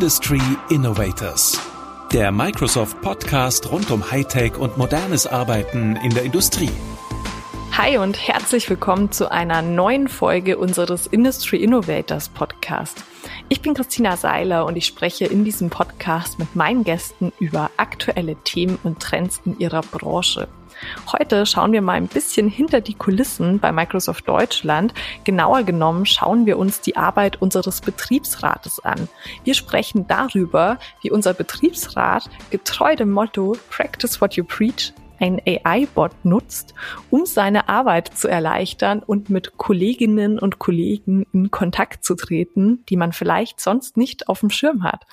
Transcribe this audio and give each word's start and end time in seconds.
Industry 0.00 0.40
Innovators. 0.70 1.60
Der 2.10 2.32
Microsoft 2.32 3.02
Podcast 3.02 3.70
rund 3.70 3.90
um 3.90 4.10
Hightech 4.10 4.56
und 4.56 4.78
modernes 4.78 5.26
Arbeiten 5.26 5.96
in 5.96 6.08
der 6.14 6.22
Industrie. 6.22 6.70
Hi 7.72 7.98
und 7.98 8.16
herzlich 8.16 8.70
willkommen 8.70 9.12
zu 9.12 9.30
einer 9.30 9.60
neuen 9.60 10.08
Folge 10.08 10.56
unseres 10.56 11.06
Industry 11.06 11.58
Innovators 11.58 12.30
Podcast. 12.30 13.04
Ich 13.52 13.62
bin 13.62 13.74
Christina 13.74 14.16
Seiler 14.16 14.64
und 14.64 14.76
ich 14.76 14.86
spreche 14.86 15.24
in 15.24 15.44
diesem 15.44 15.70
Podcast 15.70 16.38
mit 16.38 16.54
meinen 16.54 16.84
Gästen 16.84 17.32
über 17.40 17.68
aktuelle 17.78 18.36
Themen 18.36 18.78
und 18.84 19.00
Trends 19.00 19.42
in 19.44 19.58
ihrer 19.58 19.80
Branche. 19.80 20.46
Heute 21.12 21.44
schauen 21.46 21.72
wir 21.72 21.82
mal 21.82 21.94
ein 21.94 22.06
bisschen 22.06 22.48
hinter 22.48 22.80
die 22.80 22.94
Kulissen 22.94 23.58
bei 23.58 23.72
Microsoft 23.72 24.28
Deutschland. 24.28 24.94
Genauer 25.24 25.64
genommen 25.64 26.06
schauen 26.06 26.46
wir 26.46 26.58
uns 26.58 26.80
die 26.80 26.94
Arbeit 26.94 27.42
unseres 27.42 27.80
Betriebsrates 27.80 28.78
an. 28.78 29.08
Wir 29.42 29.54
sprechen 29.54 30.06
darüber, 30.06 30.78
wie 31.02 31.10
unser 31.10 31.34
Betriebsrat 31.34 32.30
getreu 32.50 32.94
dem 32.94 33.10
Motto 33.10 33.56
Practice 33.68 34.20
what 34.20 34.34
you 34.34 34.44
preach 34.44 34.92
ein 35.20 35.40
AI-Bot 35.46 36.24
nutzt, 36.24 36.74
um 37.10 37.26
seine 37.26 37.68
Arbeit 37.68 38.08
zu 38.16 38.28
erleichtern 38.28 39.02
und 39.02 39.30
mit 39.30 39.56
Kolleginnen 39.58 40.38
und 40.38 40.58
Kollegen 40.58 41.26
in 41.32 41.50
Kontakt 41.50 42.04
zu 42.04 42.14
treten, 42.14 42.84
die 42.88 42.96
man 42.96 43.12
vielleicht 43.12 43.60
sonst 43.60 43.96
nicht 43.96 44.28
auf 44.28 44.40
dem 44.40 44.50
Schirm 44.50 44.82
hat. 44.82 45.06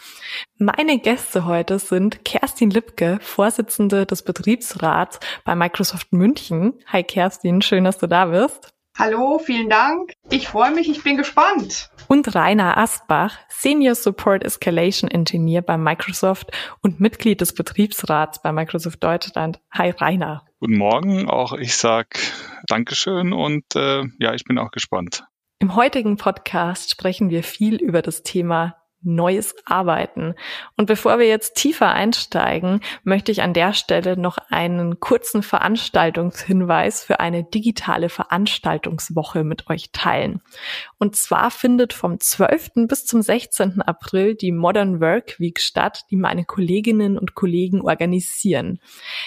Meine 0.57 0.99
Gäste 0.99 1.45
heute 1.45 1.79
sind 1.79 2.25
Kerstin 2.25 2.69
Lipke, 2.69 3.19
Vorsitzende 3.21 4.05
des 4.05 4.23
Betriebsrats 4.23 5.19
bei 5.43 5.55
Microsoft 5.55 6.13
München. 6.13 6.73
Hi 6.87 7.03
Kerstin, 7.03 7.61
schön, 7.61 7.83
dass 7.83 7.97
du 7.97 8.07
da 8.07 8.25
bist. 8.25 8.76
Hallo, 8.99 9.37
vielen 9.37 9.69
Dank. 9.69 10.13
Ich 10.31 10.47
freue 10.47 10.73
mich, 10.73 10.89
ich 10.89 11.03
bin 11.03 11.17
gespannt. 11.17 11.91
Und 12.07 12.33
Rainer 12.33 12.79
Astbach, 12.79 13.37
Senior 13.47 13.93
Support 13.93 14.43
Escalation 14.43 15.07
Engineer 15.07 15.61
bei 15.61 15.77
Microsoft 15.77 16.49
und 16.81 16.99
Mitglied 16.99 17.39
des 17.39 17.53
Betriebsrats 17.53 18.41
bei 18.41 18.51
Microsoft 18.51 19.03
Deutschland. 19.03 19.59
Hi 19.71 19.91
Rainer. 19.91 20.47
Guten 20.59 20.79
Morgen, 20.79 21.29
auch 21.29 21.53
ich 21.53 21.77
sag 21.77 22.17
Dankeschön 22.65 23.33
und 23.33 23.75
äh, 23.75 24.01
ja, 24.17 24.33
ich 24.33 24.45
bin 24.45 24.57
auch 24.57 24.71
gespannt. 24.71 25.25
Im 25.59 25.75
heutigen 25.75 26.17
Podcast 26.17 26.89
sprechen 26.89 27.29
wir 27.29 27.43
viel 27.43 27.75
über 27.75 28.01
das 28.01 28.23
Thema 28.23 28.77
neues 29.01 29.55
Arbeiten. 29.65 30.33
Und 30.75 30.87
bevor 30.87 31.19
wir 31.19 31.27
jetzt 31.27 31.55
tiefer 31.55 31.91
einsteigen, 31.91 32.81
möchte 33.03 33.31
ich 33.31 33.41
an 33.41 33.53
der 33.53 33.73
Stelle 33.73 34.17
noch 34.17 34.37
einen 34.49 34.99
kurzen 34.99 35.43
Veranstaltungshinweis 35.43 37.03
für 37.03 37.19
eine 37.19 37.43
digitale 37.43 38.09
Veranstaltungswoche 38.09 39.43
mit 39.43 39.69
euch 39.69 39.91
teilen. 39.91 40.41
Und 40.97 41.15
zwar 41.15 41.51
findet 41.51 41.93
vom 41.93 42.19
12. 42.19 42.87
bis 42.87 43.05
zum 43.05 43.21
16. 43.21 43.81
April 43.81 44.35
die 44.35 44.51
Modern 44.51 44.99
Work 44.99 45.39
Week 45.39 45.59
statt, 45.59 46.05
die 46.11 46.17
meine 46.17 46.43
Kolleginnen 46.45 47.17
und 47.17 47.35
Kollegen 47.35 47.81
organisieren. 47.81 48.79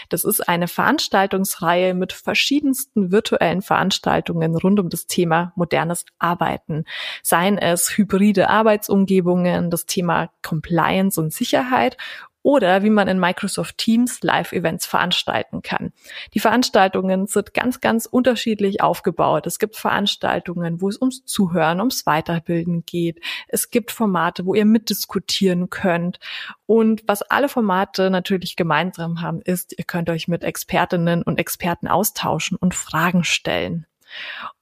Das 0.08 0.24
ist 0.24 0.48
eine 0.48 0.68
Veranstaltungsreihe 0.68 1.94
mit 1.94 2.12
verschiedensten 2.12 3.10
virtuellen 3.12 3.62
Veranstaltungen 3.62 4.56
rund 4.56 4.80
um 4.80 4.88
das 4.88 5.06
Thema 5.06 5.52
modernes 5.56 6.04
Arbeiten. 6.18 6.84
Seien 7.22 7.56
es 7.58 7.96
hybride 7.96 8.50
Arbeitsumgebungen, 8.50 9.69
das 9.70 9.86
Thema 9.86 10.30
Compliance 10.42 11.20
und 11.20 11.32
Sicherheit 11.32 11.96
oder 12.42 12.82
wie 12.82 12.90
man 12.90 13.08
in 13.08 13.20
Microsoft 13.20 13.78
Teams 13.78 14.22
Live-Events 14.22 14.86
veranstalten 14.86 15.62
kann. 15.62 15.92
Die 16.32 16.40
Veranstaltungen 16.40 17.26
sind 17.26 17.52
ganz, 17.52 17.80
ganz 17.80 18.06
unterschiedlich 18.06 18.80
aufgebaut. 18.80 19.46
Es 19.46 19.58
gibt 19.58 19.76
Veranstaltungen, 19.76 20.80
wo 20.80 20.88
es 20.88 21.00
ums 21.00 21.24
Zuhören, 21.24 21.80
ums 21.80 22.06
Weiterbilden 22.06 22.84
geht. 22.86 23.20
Es 23.48 23.70
gibt 23.70 23.90
Formate, 23.90 24.46
wo 24.46 24.54
ihr 24.54 24.64
mitdiskutieren 24.64 25.68
könnt. 25.68 26.18
Und 26.66 27.02
was 27.06 27.22
alle 27.22 27.48
Formate 27.48 28.10
natürlich 28.10 28.56
gemeinsam 28.56 29.20
haben, 29.20 29.42
ist, 29.42 29.74
ihr 29.76 29.84
könnt 29.84 30.08
euch 30.08 30.28
mit 30.28 30.42
Expertinnen 30.42 31.22
und 31.22 31.38
Experten 31.38 31.88
austauschen 31.88 32.56
und 32.56 32.74
Fragen 32.74 33.24
stellen. 33.24 33.86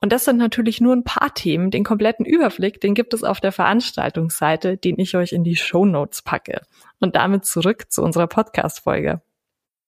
Und 0.00 0.12
das 0.12 0.25
sind 0.25 0.36
natürlich 0.36 0.81
nur 0.81 0.94
ein 0.94 1.04
paar 1.04 1.34
Themen. 1.34 1.70
Den 1.70 1.84
kompletten 1.84 2.26
Überblick, 2.26 2.81
den 2.81 2.94
gibt 2.94 3.14
es 3.14 3.25
auf 3.25 3.41
der 3.41 3.53
Veranstaltungsseite, 3.53 4.76
den 4.76 4.98
ich 4.98 5.16
euch 5.16 5.32
in 5.32 5.44
die 5.44 5.56
Show 5.56 5.84
Notes 5.84 6.22
packe. 6.22 6.62
Und 7.00 7.16
damit 7.16 7.44
zurück 7.44 7.91
zu 7.91 8.03
unserer 8.03 8.26
Podcast-Folge. 8.26 9.20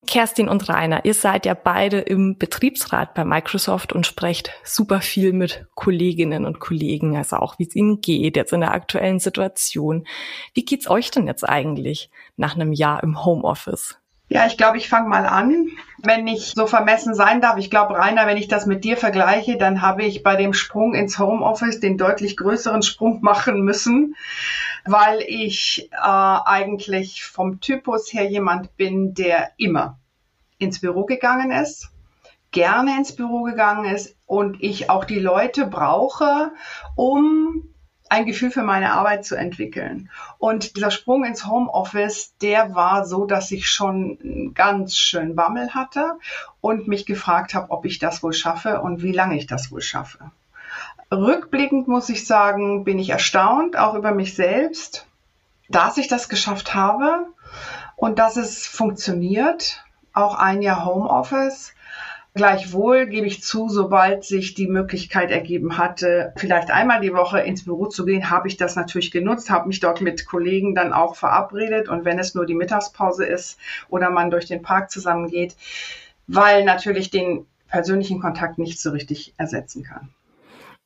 Kerstin 0.07 0.49
und 0.49 0.67
Rainer, 0.67 1.05
ihr 1.05 1.13
seid 1.13 1.45
ja 1.45 1.53
beide 1.53 1.99
im 1.99 2.37
Betriebsrat 2.37 3.13
bei 3.13 3.23
Microsoft 3.23 3.93
und 3.93 4.07
sprecht 4.07 4.51
super 4.63 4.99
viel 4.99 5.31
mit 5.31 5.67
Kolleginnen 5.75 6.45
und 6.45 6.59
Kollegen, 6.59 7.15
also 7.15 7.35
auch 7.37 7.59
wie 7.59 7.67
es 7.67 7.75
ihnen 7.75 8.01
geht 8.01 8.35
jetzt 8.35 8.51
in 8.51 8.61
der 8.61 8.73
aktuellen 8.73 9.19
Situation. 9.19 10.07
Wie 10.55 10.65
geht's 10.65 10.89
euch 10.89 11.11
denn 11.11 11.27
jetzt 11.27 11.47
eigentlich 11.47 12.09
nach 12.35 12.55
einem 12.55 12.73
Jahr 12.73 13.03
im 13.03 13.23
Homeoffice? 13.23 14.00
Ja, 14.33 14.45
ich 14.45 14.55
glaube, 14.55 14.77
ich 14.77 14.87
fange 14.87 15.09
mal 15.09 15.25
an. 15.25 15.67
Wenn 15.97 16.25
ich 16.25 16.53
so 16.55 16.65
vermessen 16.65 17.13
sein 17.13 17.41
darf, 17.41 17.57
ich 17.57 17.69
glaube, 17.69 17.95
Rainer, 17.95 18.27
wenn 18.27 18.37
ich 18.37 18.47
das 18.47 18.65
mit 18.65 18.85
dir 18.85 18.95
vergleiche, 18.95 19.57
dann 19.57 19.81
habe 19.81 20.05
ich 20.05 20.23
bei 20.23 20.37
dem 20.37 20.53
Sprung 20.53 20.95
ins 20.95 21.19
Homeoffice 21.19 21.81
den 21.81 21.97
deutlich 21.97 22.37
größeren 22.37 22.81
Sprung 22.81 23.19
machen 23.21 23.59
müssen, 23.63 24.15
weil 24.85 25.21
ich 25.27 25.89
äh, 25.91 25.97
eigentlich 25.97 27.25
vom 27.25 27.59
Typus 27.59 28.13
her 28.13 28.23
jemand 28.23 28.77
bin, 28.77 29.13
der 29.13 29.51
immer 29.57 29.99
ins 30.59 30.79
Büro 30.79 31.03
gegangen 31.03 31.51
ist, 31.51 31.89
gerne 32.51 32.95
ins 32.95 33.13
Büro 33.13 33.43
gegangen 33.43 33.83
ist 33.83 34.15
und 34.27 34.63
ich 34.63 34.89
auch 34.89 35.03
die 35.03 35.19
Leute 35.19 35.65
brauche, 35.65 36.53
um 36.95 37.70
ein 38.11 38.25
Gefühl 38.25 38.51
für 38.51 38.63
meine 38.63 38.91
Arbeit 38.91 39.23
zu 39.23 39.35
entwickeln. 39.35 40.09
Und 40.37 40.75
dieser 40.75 40.91
Sprung 40.91 41.23
ins 41.23 41.47
Homeoffice, 41.47 42.35
der 42.41 42.75
war 42.75 43.05
so, 43.05 43.25
dass 43.25 43.51
ich 43.51 43.69
schon 43.69 44.51
ganz 44.53 44.97
schön 44.97 45.33
Bammel 45.33 45.73
hatte 45.73 46.17
und 46.59 46.89
mich 46.89 47.05
gefragt 47.05 47.53
habe, 47.53 47.71
ob 47.71 47.85
ich 47.85 47.99
das 47.99 48.21
wohl 48.21 48.33
schaffe 48.33 48.81
und 48.81 49.01
wie 49.01 49.13
lange 49.13 49.37
ich 49.37 49.47
das 49.47 49.71
wohl 49.71 49.81
schaffe. 49.81 50.29
Rückblickend 51.09 51.87
muss 51.87 52.09
ich 52.09 52.27
sagen, 52.27 52.83
bin 52.83 52.99
ich 52.99 53.11
erstaunt, 53.11 53.77
auch 53.77 53.95
über 53.95 54.11
mich 54.11 54.35
selbst, 54.35 55.07
dass 55.69 55.97
ich 55.97 56.09
das 56.09 56.27
geschafft 56.27 56.75
habe 56.75 57.27
und 57.95 58.19
dass 58.19 58.35
es 58.35 58.67
funktioniert. 58.67 59.85
Auch 60.11 60.35
ein 60.35 60.61
Jahr 60.61 60.83
Homeoffice 60.83 61.73
Gleichwohl 62.33 63.07
gebe 63.07 63.27
ich 63.27 63.43
zu, 63.43 63.67
sobald 63.67 64.23
sich 64.23 64.53
die 64.53 64.67
Möglichkeit 64.67 65.31
ergeben 65.31 65.77
hatte, 65.77 66.31
vielleicht 66.37 66.71
einmal 66.71 67.01
die 67.01 67.13
Woche 67.13 67.41
ins 67.41 67.65
Büro 67.65 67.87
zu 67.87 68.05
gehen, 68.05 68.29
habe 68.29 68.47
ich 68.47 68.55
das 68.55 68.77
natürlich 68.77 69.11
genutzt, 69.11 69.49
habe 69.49 69.67
mich 69.67 69.81
dort 69.81 69.99
mit 69.99 70.25
Kollegen 70.25 70.73
dann 70.73 70.93
auch 70.93 71.15
verabredet 71.15 71.89
und 71.89 72.05
wenn 72.05 72.19
es 72.19 72.33
nur 72.33 72.45
die 72.45 72.53
Mittagspause 72.53 73.25
ist 73.25 73.59
oder 73.89 74.09
man 74.09 74.31
durch 74.31 74.45
den 74.45 74.61
Park 74.61 74.91
zusammengeht, 74.91 75.57
weil 76.27 76.63
natürlich 76.63 77.09
den 77.09 77.45
persönlichen 77.67 78.21
Kontakt 78.21 78.57
nicht 78.57 78.79
so 78.79 78.91
richtig 78.91 79.33
ersetzen 79.37 79.83
kann. 79.83 80.09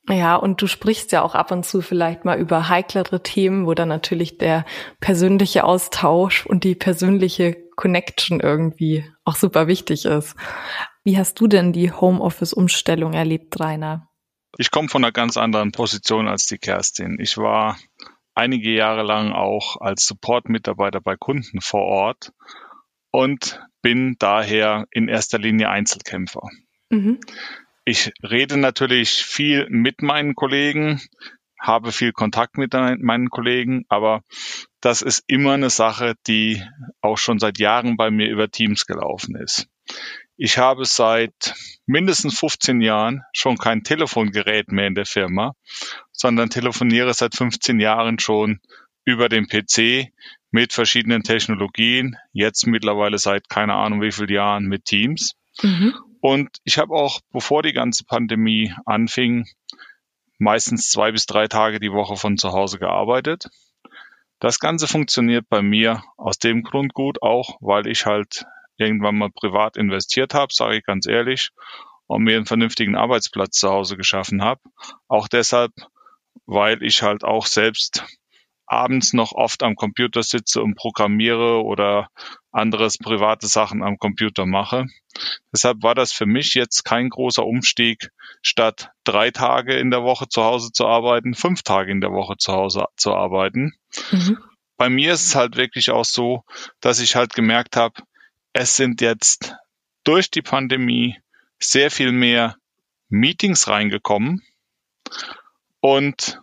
Ja, 0.08 0.36
und 0.36 0.62
du 0.62 0.66
sprichst 0.66 1.12
ja 1.12 1.22
auch 1.22 1.34
ab 1.34 1.50
und 1.50 1.64
zu 1.64 1.80
vielleicht 1.80 2.24
mal 2.24 2.38
über 2.38 2.68
heiklere 2.68 3.22
Themen, 3.22 3.66
wo 3.66 3.74
dann 3.74 3.88
natürlich 3.88 4.38
der 4.38 4.64
persönliche 5.00 5.64
Austausch 5.64 6.46
und 6.46 6.64
die 6.64 6.76
persönliche 6.76 7.56
Connection 7.74 8.40
irgendwie 8.40 9.04
auch 9.24 9.34
super 9.36 9.66
wichtig 9.66 10.06
ist. 10.06 10.36
Wie 11.06 11.16
hast 11.16 11.38
du 11.38 11.46
denn 11.46 11.72
die 11.72 11.92
Homeoffice-Umstellung 11.92 13.12
erlebt, 13.12 13.60
Rainer? 13.60 14.10
Ich 14.58 14.72
komme 14.72 14.88
von 14.88 15.04
einer 15.04 15.12
ganz 15.12 15.36
anderen 15.36 15.70
Position 15.70 16.26
als 16.26 16.46
die 16.46 16.58
Kerstin. 16.58 17.18
Ich 17.20 17.38
war 17.38 17.78
einige 18.34 18.74
Jahre 18.74 19.04
lang 19.04 19.30
auch 19.30 19.80
als 19.80 20.04
Support-Mitarbeiter 20.06 21.00
bei 21.00 21.14
Kunden 21.14 21.60
vor 21.60 21.82
Ort 21.82 22.32
und 23.12 23.62
bin 23.82 24.16
daher 24.18 24.86
in 24.90 25.06
erster 25.06 25.38
Linie 25.38 25.70
Einzelkämpfer. 25.70 26.42
Mhm. 26.90 27.20
Ich 27.84 28.12
rede 28.24 28.56
natürlich 28.56 29.10
viel 29.22 29.68
mit 29.70 30.02
meinen 30.02 30.34
Kollegen, 30.34 31.00
habe 31.60 31.92
viel 31.92 32.10
Kontakt 32.10 32.58
mit 32.58 32.74
meinen 32.74 33.30
Kollegen, 33.30 33.84
aber 33.88 34.22
das 34.80 35.02
ist 35.02 35.22
immer 35.28 35.52
eine 35.52 35.70
Sache, 35.70 36.14
die 36.26 36.64
auch 37.00 37.16
schon 37.16 37.38
seit 37.38 37.60
Jahren 37.60 37.96
bei 37.96 38.10
mir 38.10 38.28
über 38.28 38.50
Teams 38.50 38.86
gelaufen 38.86 39.36
ist. 39.36 39.68
Ich 40.36 40.58
habe 40.58 40.84
seit 40.84 41.54
mindestens 41.86 42.38
15 42.38 42.80
Jahren 42.80 43.22
schon 43.32 43.56
kein 43.56 43.82
Telefongerät 43.82 44.70
mehr 44.70 44.86
in 44.86 44.94
der 44.94 45.06
Firma, 45.06 45.54
sondern 46.12 46.50
telefoniere 46.50 47.14
seit 47.14 47.34
15 47.34 47.80
Jahren 47.80 48.18
schon 48.18 48.60
über 49.04 49.28
den 49.28 49.46
PC 49.46 50.12
mit 50.50 50.72
verschiedenen 50.72 51.22
Technologien, 51.22 52.16
jetzt 52.32 52.66
mittlerweile 52.66 53.18
seit 53.18 53.48
keine 53.48 53.74
Ahnung 53.74 54.02
wie 54.02 54.12
vielen 54.12 54.30
Jahren 54.30 54.64
mit 54.66 54.84
Teams. 54.84 55.36
Mhm. 55.62 55.94
Und 56.20 56.58
ich 56.64 56.78
habe 56.78 56.92
auch, 56.94 57.20
bevor 57.32 57.62
die 57.62 57.72
ganze 57.72 58.04
Pandemie 58.04 58.74
anfing, 58.84 59.46
meistens 60.38 60.90
zwei 60.90 61.12
bis 61.12 61.26
drei 61.26 61.46
Tage 61.46 61.80
die 61.80 61.92
Woche 61.92 62.16
von 62.16 62.36
zu 62.36 62.52
Hause 62.52 62.78
gearbeitet. 62.78 63.48
Das 64.38 64.58
Ganze 64.58 64.86
funktioniert 64.86 65.48
bei 65.48 65.62
mir 65.62 66.02
aus 66.18 66.38
dem 66.38 66.62
Grund 66.62 66.92
gut 66.92 67.22
auch, 67.22 67.56
weil 67.60 67.86
ich 67.86 68.04
halt 68.04 68.44
irgendwann 68.78 69.16
mal 69.16 69.30
privat 69.30 69.76
investiert 69.76 70.34
habe, 70.34 70.52
sage 70.52 70.78
ich 70.78 70.84
ganz 70.84 71.06
ehrlich, 71.06 71.50
und 72.06 72.22
mir 72.22 72.36
einen 72.36 72.46
vernünftigen 72.46 72.96
Arbeitsplatz 72.96 73.58
zu 73.58 73.68
Hause 73.70 73.96
geschaffen 73.96 74.42
habe. 74.42 74.60
Auch 75.08 75.28
deshalb, 75.28 75.72
weil 76.46 76.82
ich 76.82 77.02
halt 77.02 77.24
auch 77.24 77.46
selbst 77.46 78.04
abends 78.66 79.12
noch 79.12 79.32
oft 79.32 79.62
am 79.62 79.76
Computer 79.76 80.22
sitze 80.22 80.60
und 80.62 80.74
programmiere 80.74 81.62
oder 81.62 82.08
anderes 82.50 82.98
private 82.98 83.46
Sachen 83.46 83.82
am 83.82 83.96
Computer 83.96 84.44
mache. 84.44 84.86
Deshalb 85.52 85.82
war 85.82 85.94
das 85.94 86.12
für 86.12 86.26
mich 86.26 86.54
jetzt 86.54 86.84
kein 86.84 87.08
großer 87.08 87.46
Umstieg, 87.46 88.10
statt 88.42 88.90
drei 89.04 89.30
Tage 89.30 89.74
in 89.74 89.90
der 89.90 90.02
Woche 90.02 90.28
zu 90.28 90.42
Hause 90.42 90.72
zu 90.72 90.86
arbeiten, 90.86 91.34
fünf 91.34 91.62
Tage 91.62 91.92
in 91.92 92.00
der 92.00 92.12
Woche 92.12 92.36
zu 92.38 92.52
Hause 92.52 92.86
zu 92.96 93.14
arbeiten. 93.14 93.74
Mhm. 94.10 94.38
Bei 94.76 94.90
mir 94.90 95.12
ist 95.12 95.26
es 95.26 95.34
halt 95.34 95.56
wirklich 95.56 95.90
auch 95.90 96.04
so, 96.04 96.44
dass 96.80 97.00
ich 97.00 97.16
halt 97.16 97.34
gemerkt 97.34 97.76
habe, 97.76 98.02
es 98.58 98.74
sind 98.74 99.02
jetzt 99.02 99.54
durch 100.02 100.30
die 100.30 100.40
Pandemie 100.40 101.20
sehr 101.58 101.90
viel 101.90 102.10
mehr 102.10 102.56
Meetings 103.10 103.68
reingekommen 103.68 104.42
und 105.80 106.40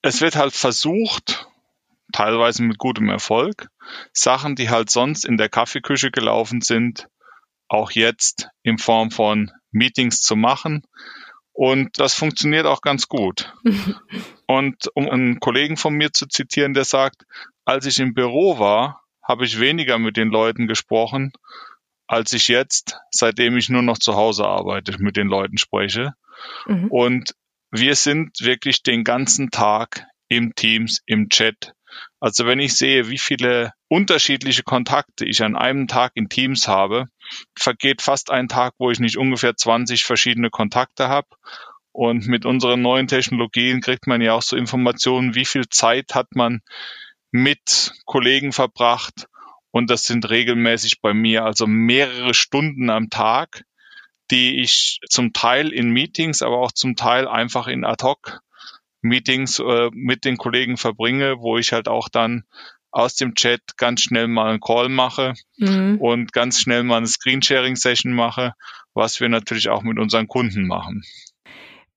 es 0.00 0.22
wird 0.22 0.36
halt 0.36 0.54
versucht, 0.54 1.46
teilweise 2.14 2.62
mit 2.62 2.78
gutem 2.78 3.10
Erfolg, 3.10 3.68
Sachen, 4.14 4.56
die 4.56 4.70
halt 4.70 4.90
sonst 4.90 5.26
in 5.26 5.36
der 5.36 5.50
Kaffeeküche 5.50 6.10
gelaufen 6.10 6.62
sind, 6.62 7.08
auch 7.68 7.90
jetzt 7.90 8.48
in 8.62 8.78
Form 8.78 9.10
von 9.10 9.50
Meetings 9.72 10.22
zu 10.22 10.34
machen. 10.34 10.82
Und 11.52 12.00
das 12.00 12.14
funktioniert 12.14 12.64
auch 12.64 12.80
ganz 12.80 13.06
gut. 13.06 13.52
Und 14.46 14.88
um 14.94 15.10
einen 15.10 15.40
Kollegen 15.40 15.76
von 15.76 15.92
mir 15.92 16.10
zu 16.10 16.26
zitieren, 16.26 16.72
der 16.72 16.84
sagt, 16.84 17.26
als 17.66 17.84
ich 17.84 17.98
im 17.98 18.14
Büro 18.14 18.58
war, 18.58 19.02
habe 19.30 19.44
ich 19.44 19.60
weniger 19.60 20.00
mit 20.00 20.16
den 20.16 20.28
Leuten 20.28 20.66
gesprochen, 20.66 21.32
als 22.08 22.32
ich 22.32 22.48
jetzt, 22.48 22.98
seitdem 23.12 23.56
ich 23.56 23.68
nur 23.68 23.82
noch 23.82 23.96
zu 23.96 24.16
Hause 24.16 24.44
arbeite, 24.44 24.96
mit 24.98 25.16
den 25.16 25.28
Leuten 25.28 25.56
spreche. 25.56 26.14
Mhm. 26.66 26.88
Und 26.88 27.34
wir 27.70 27.94
sind 27.94 28.40
wirklich 28.40 28.82
den 28.82 29.04
ganzen 29.04 29.52
Tag 29.52 30.04
im 30.26 30.56
Teams, 30.56 31.02
im 31.06 31.28
Chat. 31.28 31.74
Also 32.18 32.44
wenn 32.44 32.58
ich 32.58 32.74
sehe, 32.74 33.08
wie 33.08 33.18
viele 33.18 33.72
unterschiedliche 33.86 34.64
Kontakte 34.64 35.24
ich 35.24 35.44
an 35.44 35.54
einem 35.54 35.86
Tag 35.86 36.10
in 36.16 36.28
Teams 36.28 36.66
habe, 36.66 37.06
vergeht 37.56 38.02
fast 38.02 38.32
ein 38.32 38.48
Tag, 38.48 38.74
wo 38.78 38.90
ich 38.90 38.98
nicht 38.98 39.16
ungefähr 39.16 39.54
20 39.54 40.02
verschiedene 40.02 40.50
Kontakte 40.50 41.06
habe. 41.06 41.28
Und 41.92 42.26
mit 42.26 42.44
unseren 42.44 42.82
neuen 42.82 43.06
Technologien 43.06 43.80
kriegt 43.80 44.08
man 44.08 44.20
ja 44.20 44.32
auch 44.32 44.42
so 44.42 44.56
Informationen, 44.56 45.36
wie 45.36 45.44
viel 45.44 45.68
Zeit 45.68 46.16
hat 46.16 46.34
man 46.34 46.62
mit 47.30 47.92
Kollegen 48.04 48.52
verbracht. 48.52 49.26
Und 49.70 49.90
das 49.90 50.04
sind 50.04 50.28
regelmäßig 50.28 51.00
bei 51.00 51.14
mir 51.14 51.44
also 51.44 51.66
mehrere 51.66 52.34
Stunden 52.34 52.90
am 52.90 53.08
Tag, 53.08 53.64
die 54.30 54.60
ich 54.60 55.00
zum 55.08 55.32
Teil 55.32 55.72
in 55.72 55.90
Meetings, 55.90 56.42
aber 56.42 56.58
auch 56.58 56.72
zum 56.72 56.96
Teil 56.96 57.28
einfach 57.28 57.68
in 57.68 57.84
Ad-Hoc 57.84 58.40
Meetings 59.02 59.58
äh, 59.60 59.90
mit 59.92 60.24
den 60.24 60.36
Kollegen 60.36 60.76
verbringe, 60.76 61.38
wo 61.38 61.56
ich 61.56 61.72
halt 61.72 61.88
auch 61.88 62.08
dann 62.08 62.44
aus 62.90 63.14
dem 63.14 63.34
Chat 63.34 63.76
ganz 63.76 64.02
schnell 64.02 64.28
mal 64.28 64.50
einen 64.50 64.60
Call 64.60 64.88
mache 64.88 65.34
mhm. 65.56 65.98
und 66.00 66.32
ganz 66.32 66.60
schnell 66.60 66.82
mal 66.82 66.98
eine 66.98 67.06
Screensharing-Session 67.06 68.12
mache, 68.12 68.54
was 68.94 69.20
wir 69.20 69.28
natürlich 69.28 69.68
auch 69.68 69.82
mit 69.82 69.98
unseren 69.98 70.26
Kunden 70.26 70.66
machen. 70.66 71.04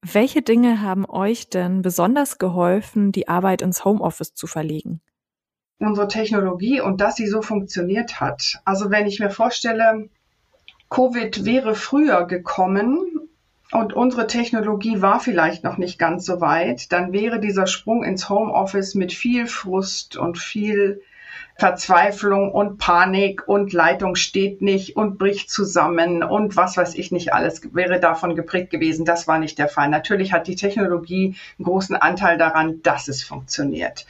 Welche 0.01 0.41
Dinge 0.41 0.81
haben 0.81 1.05
euch 1.05 1.49
denn 1.49 1.81
besonders 1.81 2.37
geholfen, 2.37 3.11
die 3.11 3.27
Arbeit 3.27 3.61
ins 3.61 3.85
Homeoffice 3.85 4.33
zu 4.33 4.47
verlegen? 4.47 5.01
Unsere 5.83 6.07
Technologie 6.07 6.79
und 6.79 7.01
dass 7.01 7.17
sie 7.17 7.27
so 7.27 7.41
funktioniert 7.41 8.21
hat. 8.21 8.61
Also 8.63 8.89
wenn 8.89 9.05
ich 9.05 9.19
mir 9.19 9.29
vorstelle, 9.29 10.07
Covid 10.89 11.43
wäre 11.43 11.75
früher 11.75 12.25
gekommen 12.25 12.97
und 13.73 13.91
unsere 13.91 14.27
Technologie 14.27 15.01
war 15.01 15.19
vielleicht 15.19 15.65
noch 15.65 15.77
nicht 15.77 15.99
ganz 15.99 16.25
so 16.25 16.39
weit, 16.39 16.93
dann 16.93 17.11
wäre 17.11 17.41
dieser 17.41 17.67
Sprung 17.67 18.05
ins 18.05 18.29
Homeoffice 18.29 18.95
mit 18.95 19.11
viel 19.11 19.45
Frust 19.45 20.15
und 20.15 20.37
viel 20.37 21.01
Verzweiflung 21.55 22.51
und 22.51 22.77
Panik 22.77 23.47
und 23.47 23.73
Leitung 23.73 24.15
steht 24.15 24.61
nicht 24.61 24.95
und 24.95 25.17
bricht 25.17 25.51
zusammen 25.51 26.23
und 26.23 26.55
was 26.55 26.77
weiß 26.77 26.95
ich 26.95 27.11
nicht 27.11 27.33
alles 27.33 27.61
wäre 27.73 27.99
davon 27.99 28.35
geprägt 28.35 28.71
gewesen. 28.71 29.05
Das 29.05 29.27
war 29.27 29.37
nicht 29.37 29.59
der 29.59 29.67
Fall. 29.67 29.89
Natürlich 29.89 30.33
hat 30.33 30.47
die 30.47 30.55
Technologie 30.55 31.35
einen 31.59 31.65
großen 31.65 31.95
Anteil 31.95 32.37
daran, 32.37 32.81
dass 32.81 33.07
es 33.07 33.23
funktioniert. 33.23 34.05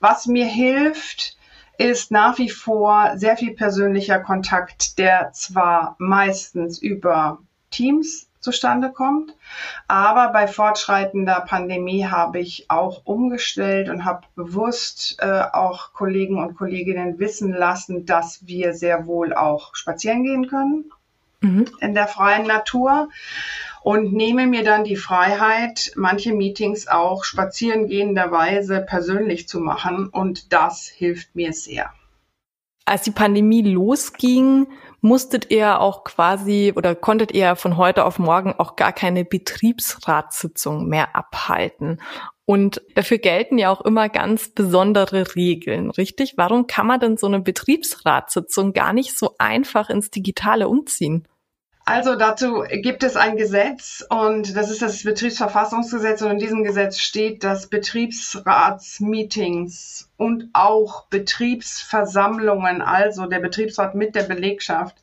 Was 0.00 0.26
mir 0.26 0.46
hilft, 0.46 1.36
ist 1.78 2.10
nach 2.10 2.38
wie 2.38 2.50
vor 2.50 3.12
sehr 3.16 3.36
viel 3.36 3.54
persönlicher 3.54 4.18
Kontakt, 4.18 4.98
der 4.98 5.32
zwar 5.32 5.94
meistens 5.98 6.78
über 6.78 7.38
Teams 7.70 8.28
zustande 8.40 8.90
kommt. 8.90 9.34
Aber 9.86 10.32
bei 10.32 10.46
fortschreitender 10.46 11.40
Pandemie 11.40 12.06
habe 12.06 12.40
ich 12.40 12.66
auch 12.68 13.02
umgestellt 13.04 13.88
und 13.88 14.04
habe 14.04 14.26
bewusst 14.34 15.16
äh, 15.20 15.42
auch 15.52 15.92
Kollegen 15.92 16.42
und 16.42 16.56
Kolleginnen 16.56 17.18
wissen 17.18 17.52
lassen, 17.52 18.06
dass 18.06 18.46
wir 18.46 18.74
sehr 18.74 19.06
wohl 19.06 19.34
auch 19.34 19.74
spazieren 19.74 20.24
gehen 20.24 20.48
können 20.48 20.90
mhm. 21.40 21.66
in 21.80 21.94
der 21.94 22.06
freien 22.06 22.46
Natur 22.46 23.08
und 23.88 24.12
nehme 24.12 24.46
mir 24.46 24.64
dann 24.64 24.84
die 24.84 24.96
Freiheit, 24.96 25.92
manche 25.96 26.34
Meetings 26.34 26.88
auch 26.88 27.24
spazierengehenderweise 27.24 28.82
persönlich 28.82 29.48
zu 29.48 29.60
machen 29.60 30.08
und 30.08 30.52
das 30.52 30.88
hilft 30.88 31.34
mir 31.34 31.54
sehr. 31.54 31.90
Als 32.84 33.00
die 33.04 33.12
Pandemie 33.12 33.62
losging, 33.62 34.66
musstet 35.00 35.50
ihr 35.50 35.80
auch 35.80 36.04
quasi 36.04 36.74
oder 36.76 36.94
konntet 36.94 37.32
ihr 37.32 37.56
von 37.56 37.78
heute 37.78 38.04
auf 38.04 38.18
morgen 38.18 38.52
auch 38.58 38.76
gar 38.76 38.92
keine 38.92 39.24
Betriebsratssitzung 39.24 40.86
mehr 40.86 41.16
abhalten. 41.16 42.02
Und 42.44 42.82
dafür 42.94 43.16
gelten 43.16 43.56
ja 43.56 43.70
auch 43.70 43.80
immer 43.80 44.10
ganz 44.10 44.50
besondere 44.50 45.34
Regeln, 45.34 45.90
richtig? 45.92 46.34
Warum 46.36 46.66
kann 46.66 46.86
man 46.86 47.00
denn 47.00 47.16
so 47.16 47.26
eine 47.26 47.40
Betriebsratssitzung 47.40 48.74
gar 48.74 48.92
nicht 48.92 49.16
so 49.16 49.36
einfach 49.38 49.88
ins 49.88 50.10
Digitale 50.10 50.68
umziehen? 50.68 51.26
Also 51.90 52.16
dazu 52.16 52.64
gibt 52.70 53.02
es 53.02 53.16
ein 53.16 53.38
Gesetz 53.38 54.04
und 54.10 54.54
das 54.54 54.70
ist 54.70 54.82
das 54.82 55.04
Betriebsverfassungsgesetz 55.04 56.20
und 56.20 56.32
in 56.32 56.38
diesem 56.38 56.62
Gesetz 56.62 56.98
steht, 56.98 57.44
dass 57.44 57.68
Betriebsratsmeetings 57.68 60.10
und 60.18 60.50
auch 60.52 61.06
Betriebsversammlungen, 61.06 62.82
also 62.82 63.24
der 63.24 63.38
Betriebsrat 63.38 63.94
mit 63.94 64.14
der 64.14 64.24
Belegschaft, 64.24 64.96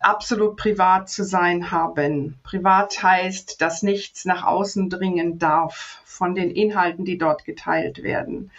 absolut 0.00 0.58
privat 0.58 1.08
zu 1.08 1.24
sein 1.24 1.70
haben. 1.70 2.38
Privat 2.42 3.02
heißt, 3.02 3.62
dass 3.62 3.82
nichts 3.82 4.26
nach 4.26 4.44
außen 4.44 4.90
dringen 4.90 5.38
darf 5.38 6.02
von 6.18 6.34
den 6.34 6.50
Inhalten, 6.50 7.04
die 7.04 7.16
dort 7.16 7.44
geteilt 7.44 8.02
werden. 8.02 8.50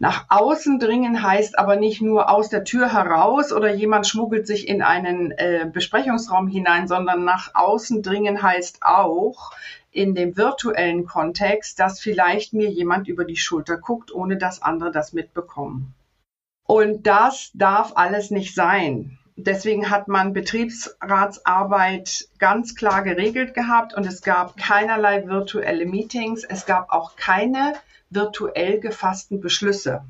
Nach 0.00 0.24
außen 0.28 0.80
dringen 0.80 1.22
heißt 1.22 1.58
aber 1.58 1.76
nicht 1.76 2.02
nur 2.02 2.30
aus 2.30 2.48
der 2.48 2.64
Tür 2.64 2.92
heraus 2.92 3.52
oder 3.52 3.72
jemand 3.72 4.08
schmuggelt 4.08 4.46
sich 4.46 4.66
in 4.66 4.82
einen 4.82 5.30
äh, 5.30 5.70
Besprechungsraum 5.72 6.48
hinein, 6.48 6.88
sondern 6.88 7.24
nach 7.24 7.54
außen 7.54 8.02
dringen 8.02 8.42
heißt 8.42 8.78
auch 8.82 9.52
in 9.92 10.14
dem 10.14 10.36
virtuellen 10.36 11.06
Kontext, 11.06 11.78
dass 11.78 12.00
vielleicht 12.00 12.52
mir 12.54 12.68
jemand 12.70 13.06
über 13.06 13.24
die 13.24 13.36
Schulter 13.36 13.76
guckt, 13.76 14.12
ohne 14.12 14.36
dass 14.36 14.62
andere 14.62 14.90
das 14.90 15.12
mitbekommen. 15.12 15.94
Und 16.66 17.06
das 17.06 17.50
darf 17.54 17.92
alles 17.94 18.30
nicht 18.30 18.54
sein. 18.54 19.18
Deswegen 19.36 19.90
hat 19.90 20.06
man 20.06 20.32
Betriebsratsarbeit 20.32 22.28
ganz 22.38 22.76
klar 22.76 23.02
geregelt 23.02 23.54
gehabt 23.54 23.92
und 23.94 24.06
es 24.06 24.22
gab 24.22 24.56
keinerlei 24.56 25.26
virtuelle 25.26 25.86
Meetings. 25.86 26.44
Es 26.44 26.66
gab 26.66 26.90
auch 26.92 27.16
keine 27.16 27.74
virtuell 28.10 28.78
gefassten 28.78 29.40
Beschlüsse. 29.40 30.04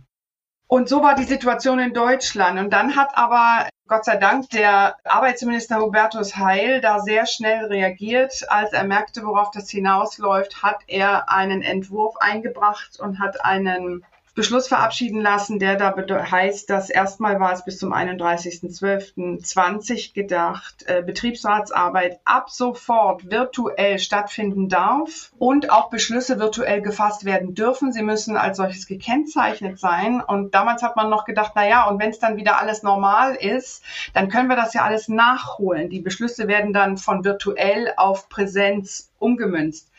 Und 0.67 0.89
so 0.89 1.03
war 1.03 1.15
die 1.15 1.25
Situation 1.25 1.79
in 1.79 1.95
Deutschland. 1.95 2.59
Und 2.59 2.71
dann 2.73 2.97
hat 2.97 3.17
aber 3.17 3.69
Gott 3.87 4.05
sei 4.05 4.17
Dank 4.17 4.51
der 4.51 4.97
Arbeitsminister 5.05 5.81
Hubertus 5.81 6.37
Heil 6.37 6.81
da 6.81 7.01
sehr 7.01 7.27
schnell 7.27 7.67
reagiert. 7.67 8.45
Als 8.49 8.73
er 8.73 8.85
merkte, 8.85 9.25
worauf 9.25 9.51
das 9.51 9.71
hinausläuft, 9.71 10.63
hat 10.63 10.79
er 10.87 11.31
einen 11.31 11.63
Entwurf 11.63 12.17
eingebracht 12.19 12.99
und 12.99 13.21
hat 13.21 13.45
einen 13.45 14.05
Beschluss 14.35 14.67
verabschieden 14.67 15.21
lassen, 15.21 15.61
der 15.61 15.77
da 15.77 15.95
heißt, 15.95 16.69
dass 16.69 16.91
erstmal 16.91 17.39
war 17.39 17.53
es 17.53 17.65
bis 17.65 17.79
zum 17.79 17.95
31.12.20 17.95 20.13
gedacht, 20.13 20.83
äh, 20.87 21.03
Betriebsratsarbeit 21.03 22.19
ab 22.25 22.51
sofort 22.51 23.31
virtuell 23.31 24.01
stattfinden 24.01 24.69
darf 24.69 25.31
und 25.39 25.71
auch 25.71 25.89
Beschlüsse 25.89 26.41
virtuell 26.41 26.83
gefasst 26.83 27.25
werden 27.25 27.55
dürfen. 27.55 27.93
Sie 27.93 28.03
müssen 28.03 28.37
als 28.37 28.57
solches 28.57 28.89
gekennzeichnet 28.89 29.79
sein. 29.79 30.21
Und 30.21 30.53
damals 30.53 30.83
hat 30.83 30.97
man 30.97 31.11
noch 31.11 31.27
gedacht, 31.27 31.53
na 31.55 31.69
ja, 31.69 31.89
und 31.89 32.01
wenn 32.01 32.11
es 32.11 32.19
dann 32.19 32.37
wieder 32.37 32.59
alles 32.59 32.83
normal 32.83 33.37
ist, 33.37 33.85
dann 34.15 34.29
können 34.29 34.49
wir 34.49 34.57
das 34.57 34.75
ja 34.75 34.83
alles 34.83 35.09
nachholen. 35.09 35.91
Die 35.91 36.01
Beschlüsse 36.01 36.49
werden 36.49 36.73
dann 36.73 36.97
von 36.97 37.25
virtuell 37.25 37.93
auf 37.97 38.29
Präsenz 38.29 39.13
umgemünzt. 39.21 39.93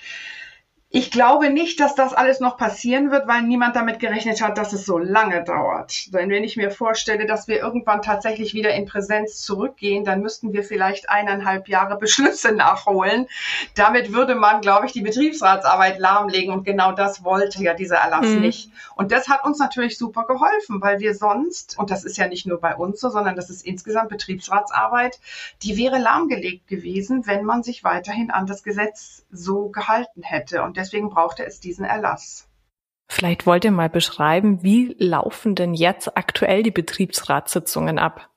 Ich 0.98 1.12
glaube 1.12 1.50
nicht, 1.50 1.82
dass 1.82 1.94
das 1.94 2.14
alles 2.14 2.40
noch 2.40 2.56
passieren 2.56 3.12
wird, 3.12 3.28
weil 3.28 3.42
niemand 3.42 3.76
damit 3.76 4.00
gerechnet 4.00 4.42
hat, 4.42 4.58
dass 4.58 4.72
es 4.72 4.86
so 4.86 4.98
lange 4.98 5.44
dauert. 5.44 6.14
Denn 6.14 6.30
wenn 6.30 6.46
ich 6.46 6.56
mir 6.56 6.72
vorstelle, 6.72 7.26
dass 7.26 7.50
wir 7.50 7.60
irgendwann 7.60 8.02
tatsächlich 8.02 8.54
wieder 8.54 8.74
in 8.74 8.86
Präsenz 8.86 9.42
zurückgehen, 9.42 10.06
dann 10.06 10.22
müssten 10.22 10.54
wir 10.54 10.64
vielleicht 10.64 11.10
eineinhalb 11.10 11.68
Jahre 11.68 11.98
Beschlüsse 11.98 12.54
nachholen. 12.54 13.28
Damit 13.74 14.14
würde 14.14 14.36
man, 14.36 14.62
glaube 14.62 14.86
ich, 14.86 14.94
die 14.94 15.02
Betriebsratsarbeit 15.02 16.00
lahmlegen. 16.00 16.54
Und 16.54 16.64
genau 16.64 16.94
das 16.94 17.26
wollte 17.26 17.62
ja 17.62 17.74
dieser 17.74 17.98
Erlass 17.98 18.28
mhm. 18.28 18.40
nicht. 18.40 18.72
Und 18.96 19.12
das 19.12 19.28
hat 19.28 19.44
uns 19.44 19.60
natürlich 19.60 19.98
super 19.98 20.26
geholfen, 20.26 20.82
weil 20.82 21.02
wir 21.02 21.14
sonst, 21.14 21.78
und 21.78 21.92
das 21.92 22.06
ist 22.06 22.18
ja 22.18 22.30
nicht 22.30 22.48
nur 22.48 22.62
bei 22.62 22.74
uns 22.74 23.02
so, 23.02 23.10
sondern 23.10 23.36
das 23.36 23.50
ist 23.50 23.66
insgesamt 23.66 24.08
Betriebsratsarbeit, 24.08 25.20
die 25.62 25.76
wäre 25.76 25.98
lahmgelegt 25.98 26.70
gewesen, 26.70 27.28
wenn 27.28 27.44
man 27.44 27.64
sich 27.64 27.84
weiterhin 27.84 28.32
an 28.32 28.46
das 28.46 28.64
Gesetz 28.64 29.26
so 29.30 29.68
gehalten 29.68 30.24
hätte. 30.24 30.64
Und 30.64 30.78
deswegen 30.86 31.10
brauchte 31.10 31.46
es 31.46 31.60
diesen 31.60 31.86
Erlass. 31.86 32.48
Vielleicht 33.08 33.46
wollt 33.46 33.66
ihr 33.66 33.72
mal 33.72 33.90
beschreiben, 33.90 34.64
wie 34.64 34.96
laufen 35.00 35.56
denn 35.56 35.74
jetzt 35.74 36.18
aktuell 36.18 36.64
die 36.64 36.72
Betriebsratssitzungen 36.72 38.00
ab? 38.00 38.30